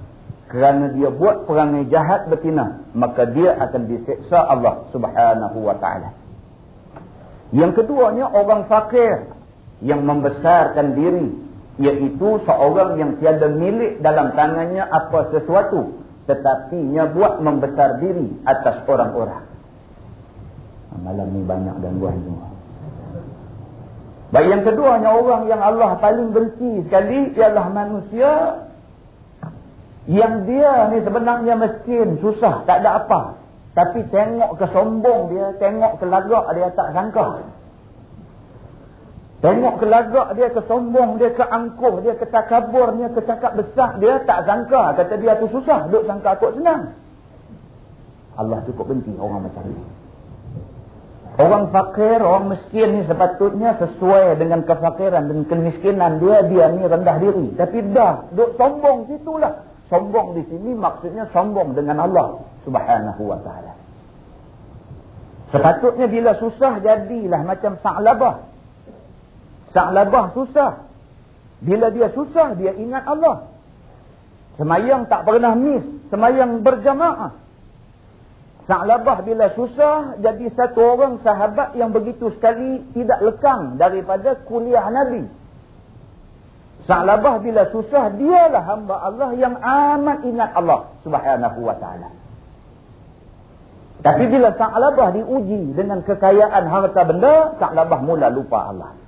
[0.52, 6.12] Kerana dia buat perangai jahat betina, maka dia akan diseksa Allah Subhanahu wa taala.
[7.56, 9.32] Yang keduanya orang fakir
[9.80, 11.32] yang membesarkan diri,
[11.80, 15.96] iaitu seorang yang tiada milik dalam tangannya apa sesuatu,
[16.28, 19.48] tetapi nya buat membesar diri atas orang-orang.
[21.00, 22.52] Malam ni banyak gangguan semua.
[24.36, 28.32] Baik yang keduanya orang yang Allah paling benci sekali ialah manusia
[30.10, 33.20] yang dia ni sebenarnya miskin, susah, tak ada apa.
[33.72, 37.26] Tapi tengok kesombong dia, tengok kelagak dia tak sangka.
[39.42, 44.98] Tengok kelagak dia, kesombong dia, keangkuh dia, ketakabur dia, kecakap besar dia, tak sangka.
[44.98, 46.94] Kata dia tu susah, duk sangka aku senang.
[48.36, 49.82] Allah cukup benci orang macam ni.
[51.32, 57.16] Orang fakir, orang miskin ni sepatutnya sesuai dengan kefakiran dan kemiskinan dia, dia ni rendah
[57.22, 57.56] diri.
[57.56, 59.71] Tapi dah, duk sombong situlah.
[59.92, 63.76] Sombong di sini maksudnya sombong dengan Allah subhanahu wa ta'ala.
[65.52, 68.48] Sepatutnya bila susah jadilah macam sa'labah.
[69.76, 70.88] Sa'labah susah.
[71.60, 73.52] Bila dia susah, dia ingat Allah.
[74.56, 75.84] Semayang tak pernah miss.
[76.08, 77.36] Semayang berjamaah.
[78.64, 85.41] Sa'labah bila susah jadi satu orang sahabat yang begitu sekali tidak lekang daripada kuliah Nabi.
[86.82, 92.10] Sa'labah bila susah dialah hamba Allah yang amat ingat Allah subhanahu wa ta'ala.
[94.02, 98.98] Tapi bila Sa'labah diuji dengan kekayaan harta benda, Sa'labah mula lupa Allah.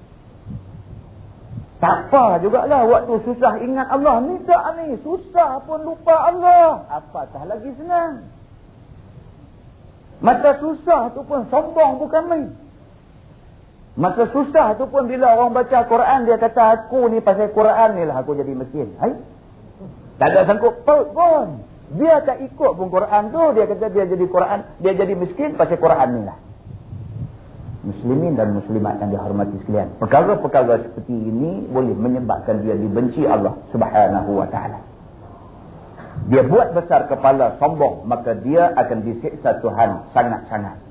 [1.82, 4.22] Tak apa jugalah waktu susah ingat Allah.
[4.24, 6.86] Ni tak ni, susah pun lupa Allah.
[6.88, 8.24] Apatah lagi senang.
[10.24, 12.48] Masa susah tu pun sombong bukan main.
[13.94, 18.02] Masa susah tu pun bila orang baca Quran dia kata aku ni pasal Quran ni
[18.02, 18.90] lah aku jadi miskin.
[18.98, 19.14] Hai?
[20.18, 21.62] Tak ada sangkut paut pun.
[21.94, 25.78] Dia tak ikut pun Quran tu dia kata dia jadi Quran dia jadi miskin pasal
[25.78, 26.38] Quran ni lah.
[27.84, 29.94] Muslimin dan muslimat yang dihormati sekalian.
[30.02, 34.94] Perkara-perkara seperti ini boleh menyebabkan dia dibenci Allah Subhanahu wa taala
[36.24, 40.83] dia buat besar kepala sombong maka dia akan disiksa Tuhan sangat-sangat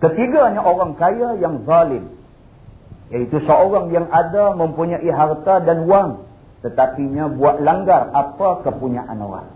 [0.00, 2.12] ketiganya orang kaya yang zalim
[3.12, 6.24] iaitu seorang yang ada mempunyai harta dan wang
[6.64, 9.48] tetapinya buat langgar apa kepunyaan orang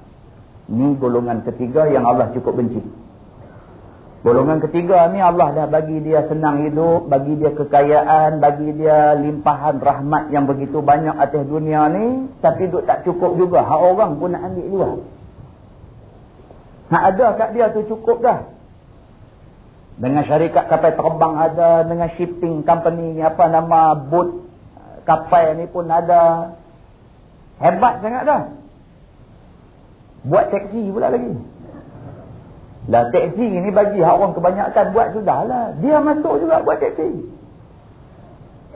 [0.69, 2.81] ini golongan ketiga yang Allah cukup benci
[4.25, 9.77] Golongan ketiga ni Allah dah bagi dia senang hidup, bagi dia kekayaan, bagi dia limpahan
[9.85, 12.33] rahmat yang begitu banyak atas dunia ni.
[12.41, 13.69] Tapi duk tak cukup juga.
[13.69, 14.89] Hak orang pun nak ambil juga.
[16.89, 18.49] Hak ada kat dia tu cukup dah.
[19.95, 24.43] Dengan syarikat kapal terbang ada, dengan shipping company apa nama boat
[25.07, 26.57] kapal ni pun ada.
[27.63, 28.43] Hebat sangat dah.
[30.27, 31.39] Buat taksi pula lagi.
[32.91, 35.79] Lah teksi ni bagi orang kebanyakan buat sudahlah.
[35.79, 37.31] Dia masuk juga buat teksi.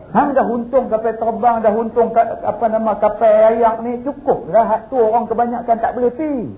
[0.08, 4.86] Hang dah untung kapal terbang, dah untung apa nama kapal ayak ni cukup lah.
[4.86, 6.54] Tu orang kebanyakan tak boleh pi.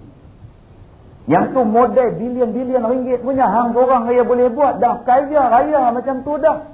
[1.31, 6.27] Yang tu model bilion-bilion ringgit punya hang orang raya boleh buat dah kaya raya macam
[6.27, 6.67] tu dah.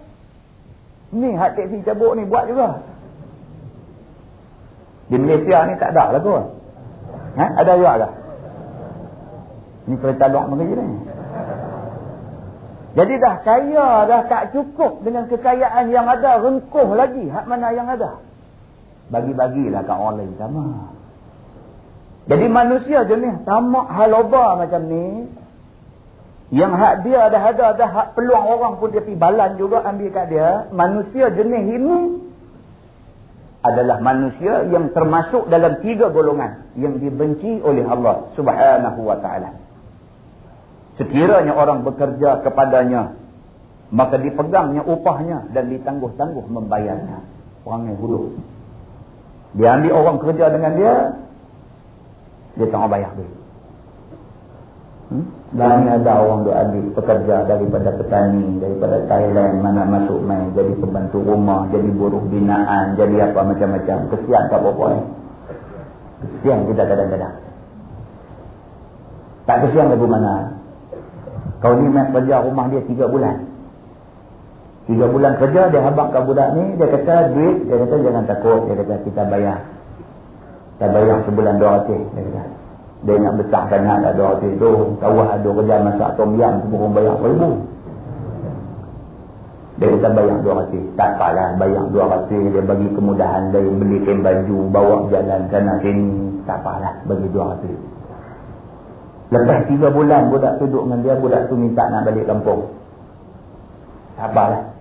[1.12, 2.80] Ni hak teksi cabuk ni buat juga.
[5.12, 6.32] Di Malaysia ni tak ada lah tu.
[7.36, 7.46] Ha?
[7.52, 8.12] Ada juga lah.
[9.92, 10.98] Ni kereta luar negeri ni.
[12.96, 17.28] Jadi dah kaya, dah tak cukup dengan kekayaan yang ada, rengkuh lagi.
[17.28, 18.24] Hak mana yang ada?
[19.12, 20.95] Bagi-bagilah kat orang lain sama.
[22.26, 25.30] Jadi manusia jenis tamak haloba macam ni.
[26.50, 30.10] Yang hak dia dah ada, dah hak peluang orang pun dia pergi balan juga ambil
[30.14, 30.70] kat dia.
[30.70, 31.98] Manusia jenis ini
[33.66, 36.70] adalah manusia yang termasuk dalam tiga golongan.
[36.78, 39.50] Yang dibenci oleh Allah subhanahu wa ta'ala.
[41.02, 43.18] Sekiranya orang bekerja kepadanya,
[43.90, 47.22] maka dipegangnya upahnya dan ditangguh-tangguh membayarnya.
[47.66, 48.38] Orang yang hulu.
[49.58, 50.94] Dia ambil orang kerja dengan dia,
[52.56, 53.28] dia tengah bayar dia.
[55.06, 55.26] Hmm?
[55.54, 61.22] Dan ada orang tu ambil pekerja daripada petani, daripada Thailand, mana masuk main, jadi pembantu
[61.22, 63.98] rumah, jadi buruh binaan, jadi apa macam-macam.
[64.10, 65.02] Kesian tak apa-apa ni.
[66.26, 67.34] Kesian kita kadang-kadang.
[69.46, 70.58] Tak kesian lagu mana?
[71.62, 73.46] Kau ni main kerja rumah dia tiga bulan.
[74.90, 78.74] Tiga bulan kerja, dia habangkan budak ni, dia kata duit, dia kata jangan takut, dia
[78.78, 79.75] kata kita bayar.
[80.76, 82.42] Kita bayar sebulan dua ratus, dia kata.
[83.08, 84.72] Dia nak besar sangat lah dua ratus tu.
[85.00, 87.64] Tahu ada kerja masak tom yam, pun bayar ribu.
[89.80, 90.84] Dia kata bayar dua ratus.
[91.00, 95.80] Tak apalah, bayar dua ratus, dia bagi kemudahan, dia beli kain baju, bawa jalan sana
[95.80, 96.44] sini.
[96.44, 97.78] Tak apalah, bagi dua ratus.
[99.32, 102.68] Lepas tiga bulan budak tu duduk dengan dia, budak tu minta nak balik kampung.
[104.20, 104.76] Sabarlah.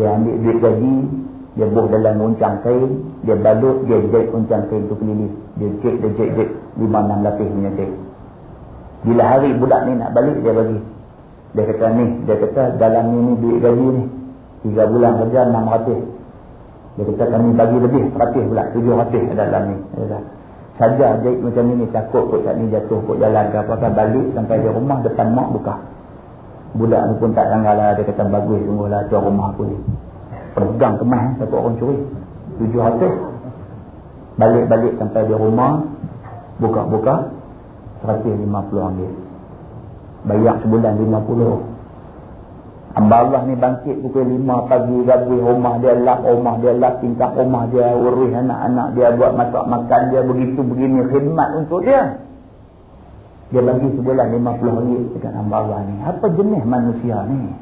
[0.00, 0.94] Dia ambil duit gaji,
[1.56, 5.32] dia buh dalam uncang kain, dia balut, dia jahit uncang kain tu keliling.
[5.56, 7.90] Dia cek, dia cek, cek, lima enam lapis punya cek.
[9.08, 10.78] Bila hari budak ni nak balik, dia bagi.
[11.56, 14.04] Dia kata ni, dia kata dalam ni, ni duit gaji ni.
[14.68, 16.00] Tiga bulan kerja, enam ratus.
[17.00, 19.76] Dia kata kami bagi lebih, ratus pula, tujuh ratus dalam ni.
[19.96, 20.18] Kata,
[20.76, 24.60] saja jahit macam ni takut kot kat ni jatuh kot jalan ke apa balik sampai
[24.60, 25.74] di rumah depan mak buka
[26.76, 29.76] budak ni pun tak tanggal lah dia kata bagus sungguh lah tuan rumah aku ni
[30.56, 32.00] pegang kemas satu orang curi
[32.56, 33.14] tujuh ratus
[34.40, 35.84] balik-balik sampai di rumah
[36.56, 37.28] buka-buka
[38.00, 39.12] seratus lima puluh ringgit
[40.24, 41.60] bayar sebulan lima puluh
[42.96, 47.68] Allah ni bangkit pukul lima pagi gabui rumah dia lap, rumah dia lap, tingkap rumah
[47.68, 52.24] dia, urus anak-anak dia, buat masak makan dia, begitu begini khidmat untuk dia.
[53.52, 55.94] Dia bagi sebulan lima puluh ringgit dekat Allah ni.
[56.08, 57.52] Apa jenis manusia ni?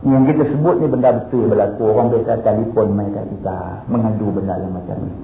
[0.00, 1.84] Yang kita sebut ni benda betul berlaku.
[1.92, 3.84] Orang biasa telefon main kat kita.
[3.84, 5.14] Mengadu benda yang macam ni.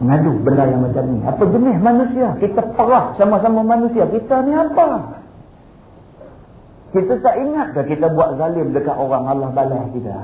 [0.00, 1.18] Mengadu benda yang macam ni.
[1.28, 2.28] Apa jenis manusia?
[2.40, 4.08] Kita perah sama-sama manusia.
[4.08, 5.20] Kita ni apa?
[6.90, 10.16] Kita tak ingat ke kita buat zalim dekat orang Allah balas kita?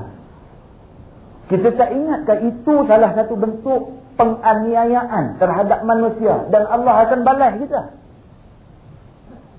[1.47, 7.55] Kita tak ingat ke itu salah satu bentuk penganiayaan terhadap manusia dan Allah akan balas
[7.61, 7.81] kita?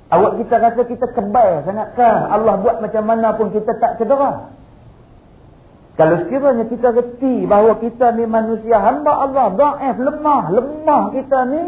[0.09, 4.49] Awak kita rasa kita kebal sangatkah Allah buat macam mana pun kita tak cedera?
[6.01, 11.63] Kalau sekiranya kita reti bahawa kita ni manusia hamba Allah, daif, lemah, lemah kita ni,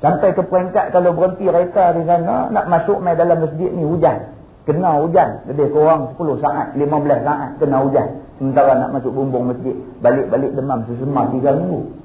[0.00, 4.32] Sampai ke peringkat kalau berhenti kereta di sana, nak masuk main dalam masjid ni hujan.
[4.64, 5.44] Kena hujan.
[5.52, 8.08] Lebih kurang 10 saat, 15 saat kena hujan.
[8.40, 9.76] Sementara nak masuk bumbung masjid.
[10.00, 11.99] Balik-balik demam sesema 3 minggu.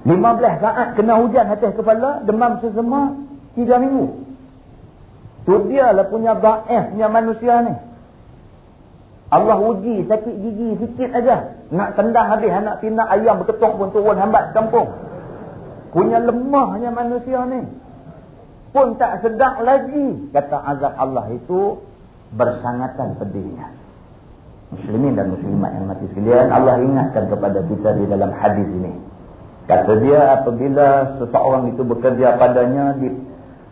[0.00, 3.12] 15 saat kena hujan atas kepala, demam sesema
[3.52, 4.06] 3 minggu.
[5.44, 7.74] Tu dia lah punya punya manusia ni.
[9.30, 11.54] Allah uji sakit gigi sikit aja.
[11.70, 14.90] Nak tendang habis anak tina ayam berketuk pun turun hambat kampung.
[15.94, 17.62] Punya lemahnya manusia ni.
[18.74, 20.30] Pun tak sedap lagi.
[20.34, 21.78] Kata azab Allah itu
[22.34, 23.70] bersangatan pedihnya.
[24.70, 26.46] Muslimin dan muslimat yang mati sekalian.
[26.50, 29.09] Allah ingatkan kepada kita di dalam hadis ini.
[29.70, 32.98] Kata dia apabila seseorang itu bekerja padanya.
[32.98, 33.06] Di,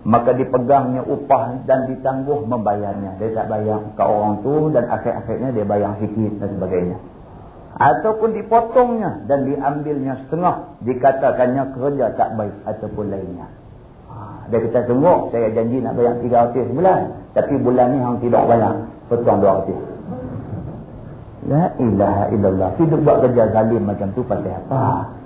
[0.06, 3.18] maka dipegangnya upah dan ditangguh membayarnya.
[3.18, 6.98] Dia tak bayar ke orang tu dan akhir-akhirnya dia bayar sikit dan sebagainya.
[7.78, 13.50] Ataupun dipotongnya dan diambilnya setengah dikatakannya kerja tak baik ataupun lainnya.
[14.08, 17.02] Ha, dia kata tunggu saya janji nak bayar 300 bulan
[17.34, 18.74] tapi bulan ni hang tidak bayar.
[19.10, 19.98] Potong 200
[21.48, 22.70] la ilaha illallah.
[22.76, 25.17] Hidup buat kerja zalim macam tu pasal apa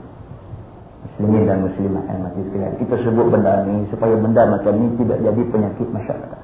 [1.19, 5.19] muslimin dan muslimat yang mati sekalian kita sebut benda ni supaya benda macam ni tidak
[5.21, 6.41] jadi penyakit masyarakat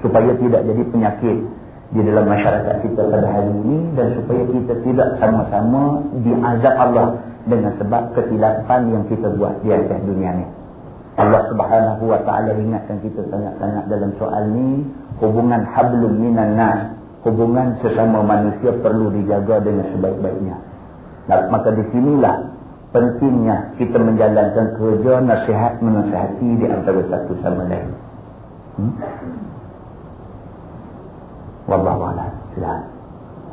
[0.00, 1.38] supaya tidak jadi penyakit
[1.90, 7.18] di dalam masyarakat kita pada hari ini dan supaya kita tidak sama-sama diazab Allah
[7.50, 10.46] dengan sebab kesilapan yang kita buat di atas dunia ni.
[11.18, 14.86] Allah Subhanahu wa taala ingatkan kita sangat-sangat dalam soal ni
[15.18, 16.94] hubungan hablum minan nas,
[17.26, 20.56] hubungan sesama manusia perlu dijaga dengan sebaik-baiknya.
[21.26, 22.36] Nah, maka di sinilah
[22.90, 27.90] pentingnya kita menjalankan kerja nasihat menasihati di antara satu sama lain.
[28.78, 28.94] Hmm?
[31.70, 32.30] Wallahu a'lam.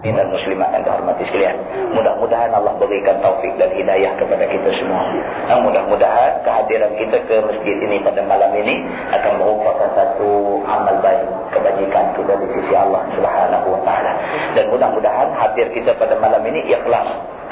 [0.08, 1.58] Dan muslimat yang dihormati sekalian.
[1.92, 5.04] Mudah-mudahan Allah berikan taufik dan hidayah kepada kita semua.
[5.50, 8.78] Dan mudah-mudahan kehadiran kita ke masjid ini pada malam ini
[9.10, 14.14] akan merupakan satu amal baik kebajikan kita di sisi Allah Subhanahu wa taala.
[14.54, 17.08] Dan mudah-mudahan hadir kita pada malam ini ikhlas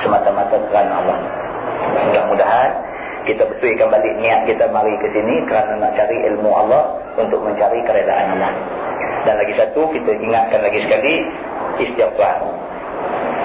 [0.05, 1.44] semata-mata kerana Allah.
[1.93, 2.71] Mudah-mudahan
[3.25, 7.81] kita betulkan balik niat kita mari ke sini kerana nak cari ilmu Allah untuk mencari
[7.81, 8.53] keredaan Allah.
[9.25, 11.13] Dan lagi satu, kita ingatkan lagi sekali,
[11.81, 12.45] istighfar.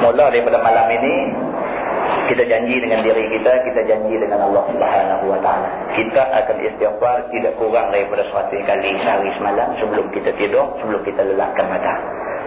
[0.04, 1.14] Mula daripada malam ini,
[2.28, 5.68] kita janji dengan diri kita, kita janji dengan Allah Subhanahu Wa Taala.
[5.96, 11.24] Kita akan istighfar tidak kurang daripada seratus kali sehari semalam sebelum kita tidur, sebelum kita
[11.24, 11.94] lelakkan mata.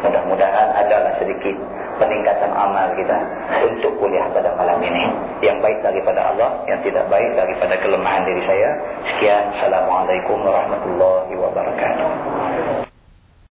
[0.06, 1.56] Mudah-mudahan adalah sedikit
[1.98, 3.18] peningkatan amal kita
[3.66, 5.06] untuk kuliah pada malam ini.
[5.44, 8.70] Yang baik daripada Allah, yang tidak baik daripada kelemahan diri saya.
[9.14, 9.44] Sekian.
[9.60, 12.83] Assalamualaikum warahmatullahi wabarakatuh.